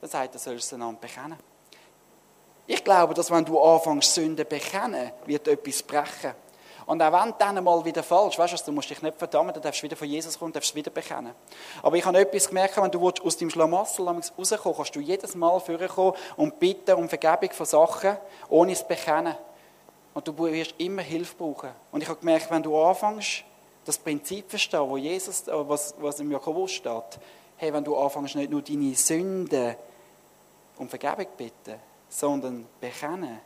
dann 0.00 0.10
sagt 0.10 0.34
er, 0.34 0.40
sollst 0.40 0.72
du 0.72 0.74
einander 0.74 1.00
bekennen. 1.00 1.38
Ich 2.72 2.84
glaube, 2.84 3.14
dass 3.14 3.32
wenn 3.32 3.44
du 3.44 3.60
anfängst, 3.60 4.14
Sünde 4.14 4.44
bekennen, 4.44 5.10
wird 5.26 5.48
etwas 5.48 5.82
brechen. 5.82 6.34
Und 6.86 7.02
auch 7.02 7.12
wenn 7.12 7.34
dann 7.36 7.64
mal 7.64 7.84
wieder 7.84 8.04
falsch, 8.04 8.38
weißt 8.38 8.60
du, 8.60 8.66
du 8.66 8.72
musst 8.72 8.88
dich 8.88 9.02
nicht 9.02 9.18
verdammen, 9.18 9.52
dann 9.52 9.60
darfst 9.60 9.80
du 9.80 9.86
wieder 9.86 9.96
von 9.96 10.06
Jesus 10.06 10.38
kommen, 10.38 10.52
darfst 10.52 10.72
wieder 10.72 10.92
bekennen. 10.92 11.34
Aber 11.82 11.96
ich 11.96 12.04
habe 12.04 12.20
etwas 12.20 12.46
gemerkt, 12.46 12.80
wenn 12.80 12.92
du 12.92 13.08
aus 13.08 13.36
deinem 13.36 13.50
Schlamassel 13.50 14.06
rauskommen 14.06 14.76
kannst 14.76 14.94
du 14.94 15.00
jedes 15.00 15.34
Mal 15.34 15.58
vorkommen 15.58 16.12
und 16.36 16.60
bitten 16.60 16.94
um 16.94 17.08
Vergebung 17.08 17.50
von 17.50 17.66
Sachen, 17.66 18.16
ohne 18.48 18.70
es 18.70 18.86
bekennen. 18.86 19.34
Und 20.14 20.28
du 20.28 20.38
wirst 20.38 20.76
immer 20.78 21.02
Hilfe 21.02 21.34
brauchen. 21.34 21.70
Und 21.90 22.04
ich 22.04 22.08
habe 22.08 22.20
gemerkt, 22.20 22.52
wenn 22.52 22.62
du 22.62 22.80
anfängst, 22.80 23.42
das 23.84 23.98
Prinzip 23.98 24.48
verstehen, 24.48 24.88
wo 24.88 24.96
Jesus, 24.96 25.48
äh, 25.48 25.68
was, 25.68 25.96
was 25.98 26.20
im 26.20 26.30
Jakobus 26.30 26.70
steht, 26.70 27.18
hey, 27.56 27.72
wenn 27.72 27.82
du 27.82 27.96
anfängst, 27.96 28.36
nicht 28.36 28.52
nur 28.52 28.62
deine 28.62 28.94
Sünden 28.94 29.74
um 30.78 30.88
Vergebung 30.88 31.26
bitten, 31.36 31.89
sondern 32.10 32.66
bekennen, 32.80 33.40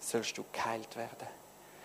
sollst 0.00 0.36
du 0.36 0.44
geheilt 0.52 0.96
werden. 0.96 1.28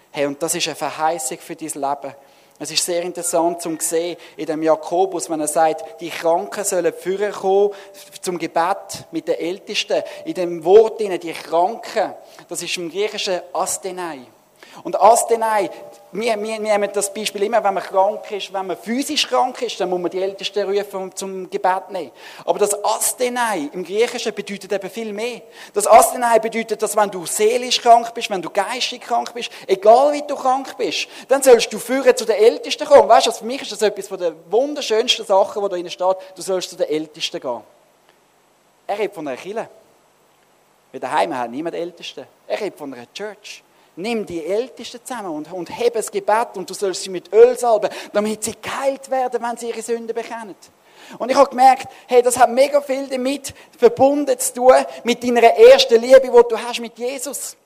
Hey, 0.09 0.25
und 0.25 0.41
das 0.41 0.55
ist 0.55 0.67
eine 0.67 0.75
Verheißung 0.75 1.37
für 1.37 1.55
dein 1.55 1.69
Leben. 1.69 2.15
Es 2.57 2.69
ist 2.69 2.85
sehr 2.85 3.01
interessant 3.01 3.61
zu 3.61 3.75
sehen 3.79 4.17
in 4.37 4.45
dem 4.45 4.61
Jakobus, 4.61 5.29
wenn 5.29 5.39
er 5.39 5.47
sagt, 5.47 5.99
die 5.99 6.11
Kranken 6.11 6.63
sollen 6.63 6.93
führen 6.93 7.31
kommen 7.31 7.71
zum 8.21 8.37
Gebet 8.37 9.07
mit 9.11 9.27
den 9.27 9.35
Ältesten. 9.35 10.03
In 10.25 10.35
dem 10.35 10.63
Wort 10.63 10.99
die 10.99 11.33
Kranken, 11.33 12.13
das 12.47 12.61
ist 12.61 12.77
im 12.77 12.91
Griechischen 12.91 13.41
Astenei. 13.51 14.19
Und 14.83 14.99
Astenei, 14.99 15.69
wir, 16.13 16.41
wir 16.41 16.59
nehmen 16.59 16.89
das 16.93 17.13
Beispiel 17.13 17.43
immer, 17.43 17.63
wenn 17.63 17.73
man 17.73 17.83
krank 17.83 18.29
ist, 18.31 18.51
wenn 18.51 18.67
man 18.67 18.75
physisch 18.75 19.27
krank 19.27 19.61
ist, 19.61 19.79
dann 19.79 19.89
muss 19.89 20.01
man 20.01 20.11
die 20.11 20.21
Ältesten 20.21 20.69
rufen 20.69 21.15
zum 21.15 21.49
Gebet 21.49 21.89
nehmen. 21.89 22.11
Aber 22.45 22.59
das 22.59 22.83
Astenei 22.83 23.69
im 23.71 23.85
Griechischen 23.85 24.33
bedeutet 24.33 24.73
eben 24.73 24.89
viel 24.89 25.13
mehr. 25.13 25.41
Das 25.73 25.87
Astenei 25.87 26.39
bedeutet, 26.39 26.81
dass 26.81 26.97
wenn 26.97 27.09
du 27.09 27.25
seelisch 27.25 27.81
krank 27.81 28.13
bist, 28.13 28.29
wenn 28.29 28.41
du 28.41 28.49
geistig 28.49 29.01
krank 29.01 29.33
bist, 29.33 29.51
egal 29.67 30.11
wie 30.11 30.23
du 30.27 30.35
krank 30.35 30.75
bist, 30.77 31.07
dann 31.29 31.41
sollst 31.41 31.71
du 31.71 31.79
führen 31.79 32.15
zu 32.15 32.25
den 32.25 32.35
Ältesten 32.35 32.85
kommen. 32.85 33.07
Weißt 33.07 33.27
du, 33.27 33.31
für 33.31 33.45
mich 33.45 33.61
ist 33.61 33.71
das 33.71 33.81
etwas 33.81 34.09
von 34.09 34.17
den 34.17 34.35
wunderschönsten 34.49 35.25
Sachen, 35.25 35.63
die 35.63 35.69
da 35.69 35.75
drinnen 35.75 35.91
steht. 35.91 36.17
Du 36.35 36.41
sollst 36.41 36.71
zu 36.71 36.75
den 36.75 36.89
Ältesten 36.89 37.39
gehen. 37.39 37.61
Er 38.85 38.99
redet 38.99 39.15
von 39.15 39.25
einer 39.25 39.37
Kirche. 39.37 39.69
Weil 40.91 40.99
daheim 40.99 41.37
hat 41.37 41.49
niemand 41.49 41.73
Ältesten. 41.73 42.25
Er 42.47 42.59
redet 42.59 42.77
von 42.77 42.93
einer 42.93 43.05
Church. 43.13 43.63
Nimm 44.01 44.25
die 44.25 44.45
Ältesten 44.45 44.99
zusammen 45.03 45.29
und, 45.29 45.51
und 45.51 45.69
heb 45.69 45.93
das 45.93 46.11
Gebet 46.11 46.55
und 46.55 46.69
du 46.69 46.73
sollst 46.73 47.03
sie 47.03 47.09
mit 47.09 47.31
Öl 47.33 47.57
salben, 47.57 47.89
damit 48.13 48.43
sie 48.43 48.53
geheilt 48.61 49.09
werden, 49.09 49.41
wenn 49.41 49.57
sie 49.57 49.69
ihre 49.69 49.81
Sünden 49.81 50.15
bekennen. 50.15 50.55
Und 51.17 51.29
ich 51.29 51.37
habe 51.37 51.49
gemerkt, 51.49 51.87
hey, 52.07 52.21
das 52.21 52.37
hat 52.37 52.49
mega 52.49 52.81
viel 52.81 53.07
damit 53.07 53.53
verbunden 53.77 54.37
zu 54.39 54.53
tun, 54.53 54.73
mit 55.03 55.23
deiner 55.23 55.43
ersten 55.43 55.99
Liebe, 56.01 56.21
die 56.21 56.27
du 56.29 56.57
hast 56.57 56.79
mit 56.79 56.97
Jesus. 56.97 57.57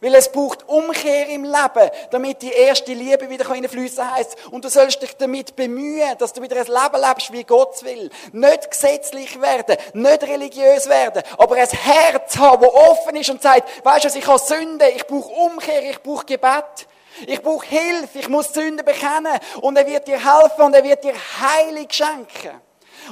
Weil 0.00 0.14
es 0.14 0.30
braucht 0.30 0.68
Umkehr 0.68 1.28
im 1.28 1.42
Leben, 1.42 1.90
damit 2.12 2.40
die 2.42 2.52
erste 2.52 2.92
Liebe 2.92 3.28
wieder 3.28 3.44
fließen 3.44 4.14
heißt. 4.14 4.36
Und 4.52 4.64
du 4.64 4.68
sollst 4.68 5.02
dich 5.02 5.16
damit 5.16 5.56
bemühen, 5.56 6.16
dass 6.18 6.32
du 6.32 6.40
wieder 6.40 6.56
ein 6.56 6.66
Leben 6.66 7.04
lebst, 7.04 7.32
wie 7.32 7.42
Gott 7.42 7.82
will. 7.82 8.08
Nicht 8.32 8.70
gesetzlich 8.70 9.40
werden, 9.40 9.76
nicht 9.94 10.22
religiös 10.22 10.88
werden, 10.88 11.24
aber 11.36 11.56
ein 11.56 11.68
Herz 11.68 12.38
haben, 12.38 12.62
das 12.62 12.72
offen 12.72 13.16
ist 13.16 13.30
und 13.30 13.42
sagt, 13.42 13.84
weißt 13.84 14.04
du, 14.04 14.18
ich 14.18 14.26
habe 14.26 14.38
Sünde, 14.38 14.88
ich 14.90 15.04
brauche 15.04 15.32
Umkehr, 15.32 15.90
ich 15.90 16.00
brauche 16.00 16.24
Gebet. 16.26 16.86
Ich 17.26 17.42
brauche 17.42 17.66
Hilfe, 17.66 18.20
ich 18.20 18.28
muss 18.28 18.52
Sünde 18.54 18.84
bekennen. 18.84 19.40
Und 19.60 19.76
er 19.76 19.84
wird 19.84 20.06
dir 20.06 20.18
helfen 20.18 20.62
und 20.62 20.74
er 20.74 20.84
wird 20.84 21.02
dir 21.02 21.14
Heilig 21.40 21.92
schenken. 21.92 22.60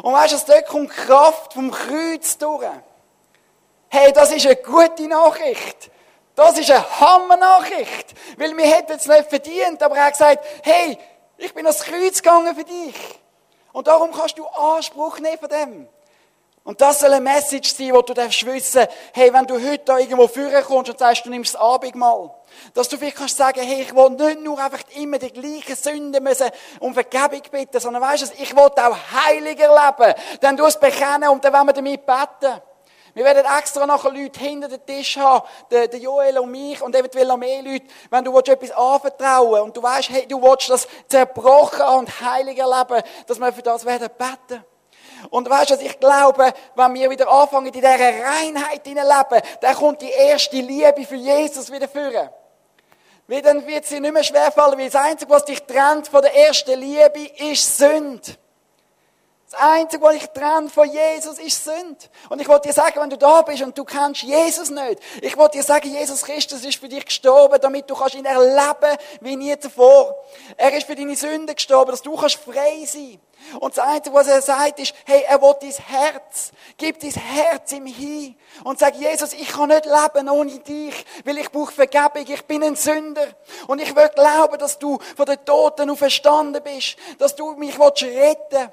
Und 0.03 0.13
weißt 0.13 0.35
du, 0.35 0.53
dort 0.53 0.67
kommt 0.69 0.91
Kraft 0.91 1.55
vom 1.55 1.73
Kreuz 1.73 2.39
durch. 2.39 2.67
Hey, 3.89 4.13
das 4.13 4.33
ist 4.33 4.47
eine 4.47 4.55
gute 4.57 5.09
Nachricht. 5.09 5.91
Das 6.37 6.57
ist 6.59 6.71
eine 6.71 7.01
Hammer-Nachricht. 7.01 8.15
Weil 8.37 8.57
wir 8.57 8.67
hätten 8.67 8.93
es 8.93 9.07
nicht 9.07 9.29
verdient, 9.29 9.83
aber 9.83 9.97
er 9.97 10.05
hat 10.05 10.13
gesagt, 10.13 10.45
hey, 10.63 10.97
ich 11.39 11.53
bin 11.53 11.67
ans 11.67 11.83
Kreuz 11.83 12.23
gegangen 12.23 12.55
für 12.55 12.65
dich. 12.65 12.95
Und 13.73 13.89
darum 13.89 14.13
kannst 14.13 14.39
du 14.39 14.47
Anspruch 14.47 15.19
nehmen 15.19 15.39
von 15.39 15.49
dem. 15.49 15.89
Und 16.63 16.81
das 16.81 16.99
soll 16.99 17.13
eine 17.13 17.21
Message 17.21 17.75
sein, 17.75 17.93
wo 17.93 18.03
du 18.03 18.13
darfst 18.13 18.45
wissen, 18.45 18.87
hey, 19.13 19.33
wenn 19.33 19.47
du 19.47 19.55
heute 19.55 19.85
da 19.85 19.99
irgendwo 19.99 20.27
führen 20.27 20.65
kommst 20.65 20.91
und 20.91 20.99
sagst, 20.99 21.25
du 21.25 21.31
nimmst 21.31 21.55
das 21.55 21.61
Abendmahl, 21.61 22.35
dass 22.75 22.89
du 22.89 22.99
vielleicht 22.99 23.17
kannst 23.17 23.37
sagen, 23.37 23.61
hey, 23.61 23.83
ich 23.83 23.95
will 23.95 24.11
nicht 24.11 24.41
nur 24.41 24.59
einfach 24.59 24.83
immer 24.97 25.19
die 25.19 25.33
gleichen 25.33 25.77
Sünden 25.77 26.23
müssen 26.25 26.51
um 26.81 26.93
Vergebung 26.93 27.43
bitten, 27.51 27.79
sondern 27.79 28.03
weißt 28.03 28.23
du, 28.23 28.43
ich 28.43 28.55
will 28.55 28.65
auch 28.65 28.97
heiliger 29.27 29.69
leben. 29.69 30.15
Dann 30.41 30.57
du 30.57 30.65
es 30.65 30.79
bekennen 30.79 31.29
und 31.29 31.45
dann 31.45 31.53
wollen 31.53 31.67
wir 31.67 31.73
damit 31.73 32.05
beten. 32.05 32.61
Wir 33.17 33.25
werden 33.25 33.47
extra 33.59 33.87
nachher 33.87 34.11
Leute 34.11 34.39
hinter 34.39 34.69
den 34.69 34.85
Tisch 34.85 35.17
haben, 35.17 35.43
der, 35.71 35.87
Joel 35.87 36.39
und 36.39 36.51
mich 36.51 36.83
und 36.83 36.95
eventuell 36.95 37.27
noch 37.27 37.39
mehr 37.39 37.63
Leute, 37.63 37.87
wenn 38.11 38.23
du 38.23 38.39
etwas 38.39 38.71
anvertrauen 38.73 39.63
und 39.63 39.75
du 39.75 39.83
weißt, 39.83 40.11
hey, 40.11 40.27
du 40.29 40.39
willst 40.43 40.69
das 40.69 40.87
zerbrochen 41.09 41.87
und 41.97 42.21
heilig 42.21 42.59
erleben, 42.59 43.03
dass 43.27 43.39
wir 43.39 43.51
für 43.55 43.63
das 43.63 43.87
werden 43.87 44.11
beten. 44.19 44.63
Und 45.31 45.49
weißt 45.49 45.71
du, 45.71 45.75
ich 45.77 45.99
glaube, 45.99 46.53
wenn 46.75 46.93
wir 46.93 47.09
wieder 47.09 47.27
anfangen, 47.27 47.69
in 47.69 47.73
dieser 47.73 47.89
Reinheit 47.89 48.85
leben, 48.85 49.43
dann 49.63 49.75
kommt 49.75 50.03
die 50.03 50.11
erste 50.11 50.57
Liebe 50.59 51.07
für 51.09 51.17
Jesus 51.17 51.73
wieder 51.73 51.89
führen. 51.89 52.29
Weil 53.29 53.41
dann 53.41 53.67
wird 53.67 53.85
es 53.85 53.89
dir 53.89 54.01
nicht 54.01 54.13
mehr 54.13 54.25
schwerfallen, 54.25 54.79
weil 54.79 54.91
das 54.91 55.03
Einzige, 55.03 55.31
was 55.31 55.47
dich 55.47 55.63
trennt 55.63 56.07
von 56.09 56.21
der 56.21 56.37
ersten 56.37 56.79
Liebe, 56.79 57.31
ist 57.51 57.79
Sünde. 57.79 58.37
Das 59.49 59.61
Einzige, 59.61 60.03
was 60.03 60.17
ich 60.17 60.27
trenne 60.31 60.69
von 60.69 60.91
Jesus, 60.91 61.39
ist 61.39 61.63
Sünde. 61.63 62.05
Und 62.31 62.41
ich 62.41 62.49
wollte 62.49 62.67
dir 62.67 62.75
sagen, 62.75 63.01
wenn 63.01 63.11
du 63.11 63.17
da 63.17 63.43
bist 63.43 63.63
und 63.63 63.79
du 63.79 63.85
kennst 63.85 64.23
Jesus 64.23 64.71
nicht, 64.71 64.99
ich 65.23 65.37
wollte 65.37 65.59
dir 65.59 65.63
sagen, 65.63 65.89
Jesus 65.89 66.25
Christus 66.25 66.65
ist 66.65 66.81
für 66.81 66.89
dich 66.89 67.05
gestorben, 67.05 67.57
damit 67.61 67.89
du 67.89 67.95
kannst 67.95 68.17
ihn 68.17 68.25
erleben 68.25 68.99
wie 69.21 69.37
nie 69.37 69.57
zuvor. 69.57 70.17
Er 70.57 70.77
ist 70.77 70.89
für 70.89 70.97
deine 70.97 71.15
Sünden 71.15 71.55
gestorben, 71.55 71.93
dass 71.93 72.03
du 72.03 72.17
kannst 72.17 72.41
frei 72.41 72.85
sein. 72.87 73.21
Und 73.61 73.77
das 73.77 73.85
Einzige, 73.87 74.17
was 74.17 74.27
er 74.27 74.43
sagt, 74.43 74.81
ist, 74.81 74.93
hey, 75.05 75.23
er 75.29 75.41
will 75.41 75.55
dein 75.61 75.71
Herz. 75.71 76.51
Gib 76.77 76.99
dein 76.99 77.13
Herz 77.13 77.71
ihm 77.71 77.87
hin. 77.87 78.35
Und 78.65 78.81
sag, 78.81 78.97
Jesus, 78.97 79.33
ich 79.33 79.49
kann 79.49 79.69
nicht 79.69 79.87
leben 79.87 80.29
ohne 80.29 80.59
dich, 80.59 81.07
weil 81.25 81.39
ich 81.39 81.53
brauche 81.53 81.71
Vergebung, 81.71 82.25
ich 82.27 82.45
bin 82.47 82.65
ein 82.65 82.75
Sünder. 82.75 83.29
Und 83.69 83.81
ich 83.81 83.95
will 83.95 84.09
glauben, 84.09 84.59
dass 84.59 84.77
du 84.77 84.99
von 85.17 85.27
den 85.27 85.45
Toten 85.45 85.89
auferstanden 85.89 86.65
bist, 86.65 86.97
dass 87.19 87.37
du 87.37 87.53
mich 87.53 87.79
retten 87.79 88.01
willst. 88.51 88.71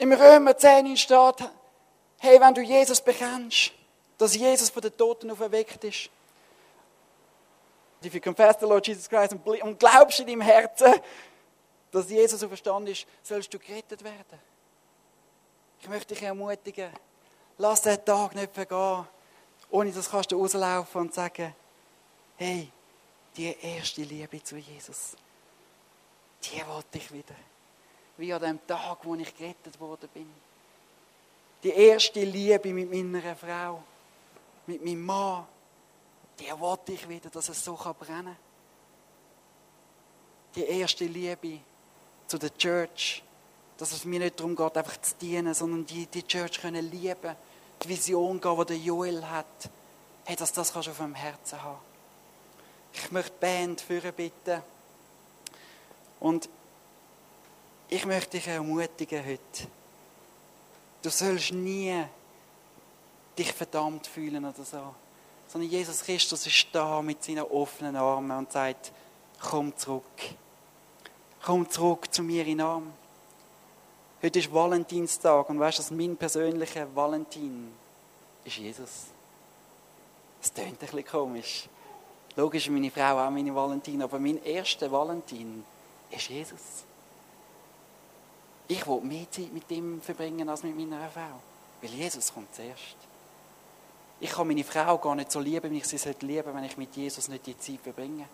Im 0.00 0.14
Römer 0.14 0.56
10 0.56 0.96
steht, 0.96 1.50
hey, 2.20 2.40
wenn 2.40 2.54
du 2.54 2.62
Jesus 2.62 3.02
bekennst, 3.02 3.70
dass 4.16 4.34
Jesus 4.34 4.70
von 4.70 4.80
den 4.80 4.96
Toten 4.96 5.30
auferweckt 5.30 5.84
ist. 5.84 6.08
If 8.02 8.14
you 8.14 8.20
confess 8.20 8.56
the 8.58 8.64
Lord 8.64 8.86
Jesus 8.86 9.06
Christ 9.06 9.34
und 9.34 9.78
glaubst 9.78 10.20
in 10.20 10.26
deinem 10.26 10.40
Herzen, 10.40 10.94
dass 11.90 12.08
Jesus 12.08 12.42
auferstanden 12.42 12.92
ist, 12.92 13.06
sollst 13.22 13.52
du 13.52 13.58
gerettet 13.58 14.02
werden. 14.02 14.40
Ich 15.82 15.88
möchte 15.90 16.14
dich 16.14 16.22
ermutigen, 16.22 16.88
lass 17.58 17.82
den 17.82 18.02
Tag 18.02 18.34
nicht 18.34 18.54
vergehen, 18.54 19.06
ohne 19.68 19.92
dass 19.92 20.10
kannst 20.10 20.32
du 20.32 20.40
rauslaufen 20.40 21.02
und 21.02 21.12
sagen, 21.12 21.54
hey, 22.38 22.72
die 23.36 23.54
erste 23.60 24.00
Liebe 24.00 24.42
zu 24.42 24.56
Jesus, 24.56 25.14
die 26.42 26.66
wollte 26.66 26.96
ich 26.96 27.12
wieder 27.12 27.34
wie 28.20 28.32
an 28.32 28.42
dem 28.42 28.66
Tag, 28.66 28.98
wo 29.02 29.14
ich 29.14 29.34
gerettet 29.34 29.80
worden 29.80 30.08
bin. 30.12 30.30
Die 31.62 31.70
erste 31.70 32.22
Liebe 32.22 32.72
mit 32.72 32.90
meiner 32.90 33.34
Frau, 33.34 33.82
mit 34.66 34.84
meinem 34.84 35.04
Mann, 35.04 35.46
die 36.38 36.50
wollte 36.58 36.92
ich 36.92 37.08
wieder, 37.08 37.28
dass 37.30 37.48
es 37.48 37.64
so 37.64 37.74
brennen 37.74 38.24
kann. 38.24 38.36
Die 40.54 40.64
erste 40.64 41.04
Liebe 41.04 41.60
zu 42.26 42.38
der 42.38 42.56
Church, 42.56 43.22
dass 43.76 43.92
es 43.92 44.04
mir 44.04 44.20
nicht 44.20 44.38
darum 44.38 44.56
geht, 44.56 44.76
einfach 44.76 45.00
zu 45.00 45.14
dienen, 45.16 45.54
sondern 45.54 45.86
die, 45.86 46.06
die 46.06 46.22
Church 46.22 46.60
können 46.60 46.90
lieben, 46.90 47.36
die 47.82 47.88
Vision 47.88 48.40
gehen, 48.40 48.66
die 48.66 48.84
Joel 48.84 49.24
hat. 49.24 49.70
Hey, 50.24 50.36
dass 50.36 50.52
das 50.52 50.72
kannst 50.72 50.88
du 50.88 50.92
auf 50.92 50.98
dem 50.98 51.14
Herzen 51.14 51.62
haben. 51.62 51.78
Ich 52.92 53.10
möchte 53.10 53.32
die 53.32 53.40
Band 53.40 53.80
führen 53.80 54.12
bitten. 54.12 54.62
Und 56.18 56.48
ich 57.90 58.06
möchte 58.06 58.38
dich 58.38 58.46
ermutigen 58.46 59.24
heute. 59.24 59.68
Du 61.02 61.10
sollst 61.10 61.52
nie 61.52 62.04
dich 63.36 63.52
verdammt 63.52 64.06
fühlen 64.06 64.44
oder 64.44 64.64
so. 64.64 64.94
Sondern 65.48 65.70
Jesus 65.70 66.02
Christus 66.02 66.46
ist 66.46 66.68
da 66.72 67.02
mit 67.02 67.24
seinen 67.24 67.42
offenen 67.42 67.96
Armen 67.96 68.30
und 68.30 68.52
sagt, 68.52 68.92
komm 69.40 69.76
zurück. 69.76 70.04
Komm 71.42 71.68
zurück 71.68 72.12
zu 72.14 72.22
mir 72.22 72.46
in 72.46 72.60
Arm. 72.60 72.92
Heute 74.22 74.38
ist 74.38 74.52
Valentinstag 74.52 75.48
und 75.48 75.58
weißt 75.58 75.90
du, 75.90 75.94
mein 75.94 76.16
persönlicher 76.16 76.94
Valentin 76.94 77.72
ist 78.44 78.58
Jesus. 78.58 79.06
Das 80.40 80.54
klingt 80.54 80.72
ein 80.72 80.76
bisschen 80.76 81.04
komisch. 81.06 81.68
Logisch 82.36 82.66
ist 82.66 82.72
meine 82.72 82.90
Frau 82.90 83.26
auch 83.26 83.30
meine 83.30 83.52
Valentin, 83.52 84.02
aber 84.02 84.20
mein 84.20 84.42
erster 84.44 84.92
Valentin 84.92 85.64
ist 86.10 86.28
Jesus. 86.28 86.84
Ich 88.70 88.86
will 88.86 89.00
mehr 89.00 89.28
Zeit 89.28 89.52
mit 89.52 89.68
ihm 89.72 90.00
verbringen 90.00 90.48
als 90.48 90.62
mit 90.62 90.76
meiner 90.76 91.10
Frau. 91.10 91.40
Weil 91.82 91.90
Jesus 91.90 92.32
kommt 92.32 92.54
zuerst. 92.54 92.96
Ich 94.20 94.30
kann 94.30 94.46
meine 94.46 94.62
Frau 94.62 94.96
gar 94.98 95.16
nicht 95.16 95.32
so 95.32 95.40
lieben, 95.40 95.72
wie 95.72 95.78
ich 95.78 95.88
sie 95.88 95.98
sollte 95.98 96.24
lieben, 96.24 96.54
wenn 96.54 96.62
ich 96.62 96.76
mit 96.76 96.94
Jesus 96.94 97.26
nicht 97.26 97.46
die 97.46 97.58
Zeit 97.58 97.80
verbringe. 97.80 98.26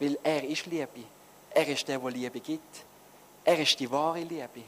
Weil 0.00 0.18
er 0.24 0.42
ist 0.42 0.66
Liebe. 0.66 1.04
Er 1.50 1.68
ist 1.68 1.86
der, 1.86 2.00
der 2.00 2.10
Liebe 2.10 2.40
gibt. 2.40 2.84
Er 3.44 3.60
ist 3.60 3.78
die 3.78 3.88
wahre 3.88 4.22
Liebe. 4.22 4.64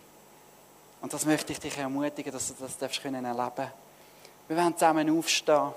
Und 1.01 1.13
das 1.13 1.27
möchte 1.27 1.53
ich 1.53 1.59
dich 1.59 1.77
ermutigen, 1.77 2.33
dass 2.33 2.47
du 2.47 2.55
das 2.57 2.79
darfst 2.79 3.03
können 3.03 3.25
erleben 3.25 3.73
Wir 4.47 4.57
werden 4.57 4.75
zusammen 4.75 5.19
aufstehen. 5.19 5.73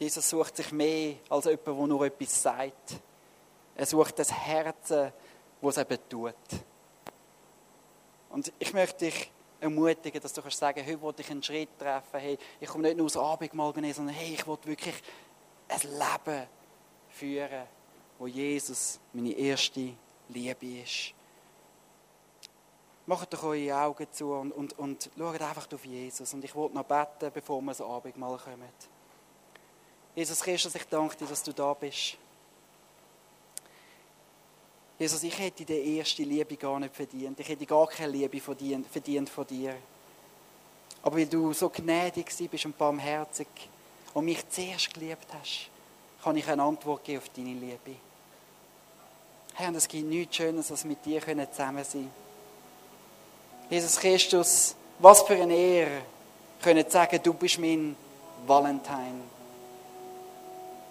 Jesus 0.00 0.28
sucht 0.28 0.56
sich 0.56 0.72
mehr 0.72 1.14
als 1.30 1.44
jemand, 1.44 1.66
der 1.68 1.74
nur 1.74 2.06
etwas 2.06 2.42
sagt. 2.42 2.96
Er 3.76 3.86
sucht 3.86 4.18
das 4.18 4.32
Herz, 4.32 4.88
das 4.88 5.12
es 5.62 5.78
eben 5.78 5.98
tut. 6.08 6.34
Und 8.32 8.50
ich 8.58 8.72
möchte 8.72 9.04
dich 9.04 9.30
ermutigen, 9.60 10.20
dass 10.20 10.32
du 10.32 10.40
kannst 10.42 10.58
sagen, 10.58 10.84
heute 10.84 11.02
will 11.02 11.14
ich 11.18 11.30
einen 11.30 11.42
Schritt 11.42 11.78
treffen. 11.78 12.18
Hey, 12.18 12.38
ich 12.58 12.68
komme 12.68 12.84
nicht 12.84 12.96
nur 12.96 13.06
aus 13.06 13.16
Abendmahl 13.16 13.72
sondern 13.92 14.14
hey, 14.14 14.34
ich 14.34 14.46
will 14.46 14.58
wirklich 14.64 14.94
ein 15.68 15.80
Leben 15.82 16.46
führen, 17.10 17.62
wo 18.18 18.26
Jesus 18.26 18.98
meine 19.12 19.32
erste 19.32 19.92
Liebe 20.30 20.82
ist. 20.82 21.14
Macht 23.04 23.32
doch 23.34 23.42
eure 23.44 23.76
Augen 23.76 24.06
zu 24.10 24.32
und, 24.32 24.52
und, 24.52 24.78
und 24.78 25.10
schaut 25.16 25.40
einfach 25.42 25.68
auf 25.72 25.84
Jesus. 25.84 26.32
Und 26.32 26.42
ich 26.42 26.54
wollte 26.54 26.74
noch 26.74 26.84
beten, 26.84 27.30
bevor 27.34 27.60
wir 27.60 27.74
so 27.74 27.86
Abendmahl 27.86 28.38
kommen. 28.38 28.68
Jesus 30.14 30.40
Christus, 30.40 30.74
ich 30.74 30.84
danke 30.84 31.16
dir, 31.16 31.26
dass 31.26 31.42
du 31.42 31.52
da 31.52 31.74
bist. 31.74 32.16
Jesus, 35.02 35.24
ich 35.24 35.36
hätte 35.36 35.64
die 35.64 35.96
erste 35.98 36.22
Liebe 36.22 36.56
gar 36.56 36.78
nicht 36.78 36.94
verdient. 36.94 37.40
Ich 37.40 37.48
hätte 37.48 37.66
gar 37.66 37.88
keine 37.88 38.12
Liebe 38.12 38.40
verdient, 38.40 38.86
verdient 38.86 39.28
von 39.28 39.44
dir. 39.44 39.74
Aber 41.02 41.16
weil 41.16 41.26
du 41.26 41.52
so 41.52 41.70
gnädig 41.70 42.32
bist 42.48 42.66
und 42.66 42.78
barmherzig 42.78 43.48
und 44.14 44.24
mich 44.24 44.48
zuerst 44.48 44.94
geliebt 44.94 45.26
hast, 45.32 45.70
kann 46.22 46.36
ich 46.36 46.46
eine 46.46 46.62
Antwort 46.62 47.02
geben 47.02 47.18
auf 47.18 47.28
deine 47.30 47.52
Liebe. 47.52 47.96
Herr, 49.54 49.70
und 49.70 49.74
es 49.74 49.88
gibt 49.88 50.06
nichts 50.06 50.36
Schönes, 50.36 50.70
als 50.70 50.84
mit 50.84 51.04
dir 51.04 51.20
zusammen 51.20 51.82
sein. 51.82 52.08
Jesus 53.70 53.96
Christus, 53.96 54.76
was 55.00 55.22
für 55.22 55.34
eine 55.34 55.56
Ehre, 55.56 56.02
können 56.62 56.88
sagen, 56.88 57.18
du 57.20 57.34
bist 57.34 57.58
mein 57.58 57.96
Valentine. 58.46 59.22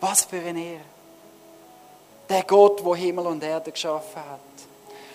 Was 0.01 0.25
für 0.25 0.41
eine 0.41 0.61
Ehre. 0.61 1.00
Der 2.31 2.43
Gott, 2.43 2.85
der 2.85 2.95
Himmel 2.95 3.27
und 3.27 3.43
Erde 3.43 3.73
geschaffen 3.73 4.15
hat. 4.15 4.39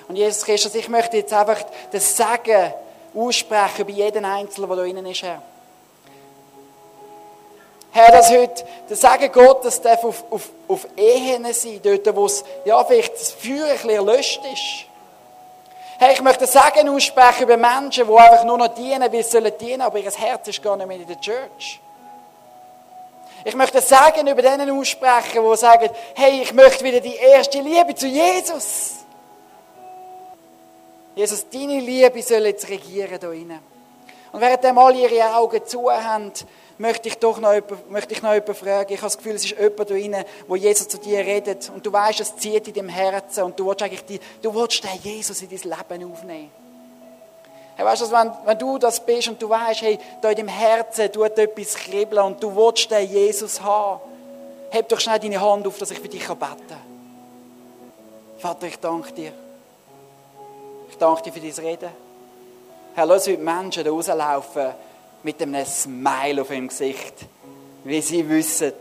Und 0.06 0.16
Jesus 0.16 0.44
Christus, 0.44 0.74
ich 0.74 0.86
möchte 0.90 1.16
jetzt 1.16 1.32
einfach 1.32 1.64
das 1.90 2.14
Sagen 2.14 2.74
aussprechen 3.14 3.86
bei 3.86 3.92
jedem 3.92 4.26
Einzelnen, 4.26 4.68
der 4.68 4.76
da 4.76 4.82
drinnen 4.82 5.06
ist, 5.06 5.22
Herr. 5.22 5.40
Herr, 7.92 8.12
dass 8.12 8.30
heute 8.30 8.66
der 8.90 8.96
Sagen 8.98 9.32
Gottes 9.32 9.80
darf 9.80 10.04
auf, 10.04 10.24
auf, 10.28 10.50
auf 10.68 10.86
Ehen 10.94 11.50
sein, 11.54 11.80
dort, 11.82 12.14
wo 12.14 12.26
es, 12.26 12.44
ja, 12.66 12.84
vielleicht 12.84 13.14
das 13.14 13.32
Feuer 13.32 13.64
ein 13.64 13.72
bisschen 13.72 13.90
erlöscht 13.90 14.42
ist. 14.52 14.84
Herr, 15.98 16.12
ich 16.12 16.20
möchte 16.20 16.46
Sagen 16.46 16.90
aussprechen 16.90 17.44
über 17.44 17.56
Menschen, 17.56 18.06
die 18.06 18.14
einfach 18.14 18.44
nur 18.44 18.58
noch 18.58 18.74
dienen, 18.74 19.10
wie 19.10 19.22
sie 19.22 19.30
sollen 19.30 19.52
dienen, 19.58 19.80
aber 19.80 19.98
ihr 19.98 20.10
Herz 20.10 20.48
ist 20.48 20.62
gar 20.62 20.76
nicht 20.76 20.86
mehr 20.86 20.98
in 20.98 21.06
der 21.06 21.18
Church. 21.18 21.80
Ich 23.46 23.54
möchte 23.54 23.80
Sagen 23.80 24.26
über 24.26 24.42
denen 24.42 24.68
aussprechen, 24.72 25.40
die 25.40 25.56
sagen, 25.56 25.88
hey, 26.16 26.42
ich 26.42 26.52
möchte 26.52 26.82
wieder 26.82 26.98
die 26.98 27.14
erste 27.14 27.60
Liebe 27.60 27.94
zu 27.94 28.08
Jesus. 28.08 28.94
Jesus, 31.14 31.46
deine 31.48 31.78
Liebe 31.78 32.20
soll 32.22 32.46
jetzt 32.46 32.68
regieren 32.68 33.08
hier 33.08 33.18
drinnen. 33.20 33.60
Und 34.32 34.40
während 34.40 34.64
alle 34.64 34.98
ihre 34.98 35.36
Augen 35.36 35.64
zu 35.64 35.88
haben, 35.88 36.32
möchte 36.76 37.08
ich 37.08 37.18
doch 37.18 37.38
noch 37.38 37.52
jemanden, 37.52 37.92
möchte 37.92 38.14
ich 38.14 38.22
noch 38.22 38.34
fragen. 38.52 38.92
Ich 38.92 38.98
habe 38.98 39.06
das 39.06 39.16
Gefühl, 39.16 39.36
es 39.36 39.44
ist 39.44 39.56
jemand 39.56 39.88
hier 39.90 40.10
drin, 40.10 40.24
wo 40.48 40.56
Jesus 40.56 40.88
zu 40.88 40.98
dir 40.98 41.20
redet 41.20 41.70
und 41.72 41.86
du 41.86 41.92
weißt, 41.92 42.18
es 42.18 42.36
zieht 42.36 42.66
in 42.66 42.74
deinem 42.74 42.88
Herzen 42.88 43.44
und 43.44 43.60
du 43.60 43.68
willst 43.68 43.80
eigentlich 43.80 44.04
die, 44.06 44.18
du 44.42 44.52
willst 44.52 44.82
den 44.82 44.90
Jesus 45.04 45.40
in 45.40 45.50
dein 45.50 45.60
Leben 45.60 46.12
aufnehmen. 46.12 46.65
Hey, 47.76 47.84
weißt 47.84 48.02
du, 48.02 48.10
wenn, 48.10 48.32
wenn 48.46 48.58
du 48.58 48.78
das 48.78 49.04
bist 49.04 49.28
und 49.28 49.40
du 49.40 49.50
weißt, 49.50 49.82
hey, 49.82 49.98
da 50.22 50.30
in 50.30 50.36
deinem 50.36 50.48
Herzen 50.48 51.12
tut 51.12 51.38
etwas 51.38 51.74
kribbeln 51.74 52.24
und 52.24 52.42
du 52.42 52.56
willst 52.56 52.90
den 52.90 53.06
Jesus 53.06 53.60
haben, 53.60 54.00
heb 54.70 54.88
doch 54.88 54.98
schnell 54.98 55.18
deine 55.18 55.38
Hand 55.38 55.66
auf, 55.66 55.76
dass 55.78 55.90
ich 55.90 56.00
für 56.00 56.08
dich 56.08 56.26
beten 56.26 56.38
kann. 56.40 56.78
Vater, 58.38 58.66
ich 58.66 58.78
danke 58.78 59.12
dir. 59.12 59.32
Ich 60.88 60.96
danke 60.96 61.22
dir 61.22 61.32
für 61.32 61.40
dein 61.40 61.66
Reden. 61.66 61.90
Herr, 62.94 63.04
lass 63.04 63.26
heute 63.26 63.42
Menschen 63.42 63.84
da 63.84 63.90
rauslaufen 63.90 64.68
mit 65.22 65.42
einem 65.42 65.66
Smile 65.66 66.40
auf 66.40 66.50
ihrem 66.50 66.68
Gesicht, 66.68 67.26
wie 67.84 68.00
sie 68.00 68.26
wissen, 68.26 68.72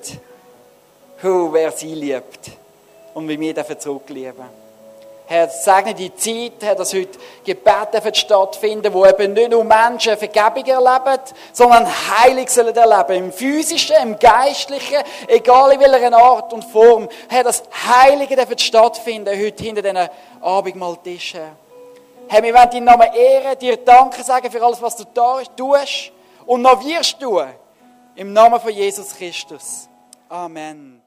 wer 1.22 1.72
sie 1.74 1.94
liebt 1.94 2.52
und 3.14 3.28
wie 3.28 3.38
wir 3.38 3.80
zurücklieben 3.80 4.65
Herr, 5.28 5.50
segne 5.50 5.96
die 5.96 6.14
Zeit, 6.16 6.62
Herr, 6.62 6.76
dass 6.76 6.94
heute 6.94 7.18
Gebete 7.44 8.14
stattfinden, 8.14 8.94
wo 8.94 9.06
eben 9.06 9.34
nicht 9.34 9.50
nur 9.50 9.64
Menschen 9.64 10.18
Vergebung 10.18 10.66
erleben, 10.66 11.22
sondern 11.52 11.88
Heilig 11.88 12.50
sollen 12.50 12.76
erleben. 12.76 13.26
Im 13.26 13.34
Physischen, 13.34 13.96
im 14.04 14.20
Geistlichen, 14.20 15.02
egal 15.28 15.74
in 15.74 15.80
welcher 15.80 16.16
Art 16.16 16.54
und 16.54 16.64
Form. 16.66 17.10
Herr, 17.28 17.44
dass 17.44 17.64
Heilige 17.88 18.36
dürfen 18.36 18.60
stattfinden, 18.60 19.36
heute 19.40 19.64
hinter 19.64 19.82
diesen 19.82 20.10
Abendmahltischen. 20.42 21.42
Herr, 22.28 22.44
wir 22.44 22.54
wollen 22.54 22.70
deinen 22.70 22.86
Namen 22.86 23.14
ehren, 23.14 23.58
dir 23.58 23.78
Danke 23.78 24.24
sagen 24.24 24.52
für 24.52 24.64
alles, 24.64 24.82
was 24.82 24.96
du 24.96 25.06
da 25.12 25.42
tust 25.58 26.12
und 26.46 26.62
noch 26.62 26.84
wirst 26.86 27.20
tun. 27.20 27.48
Im 28.16 28.32
Namen 28.32 28.60
von 28.60 28.72
Jesus 28.72 29.16
Christus. 29.16 29.90
Amen. 30.30 31.05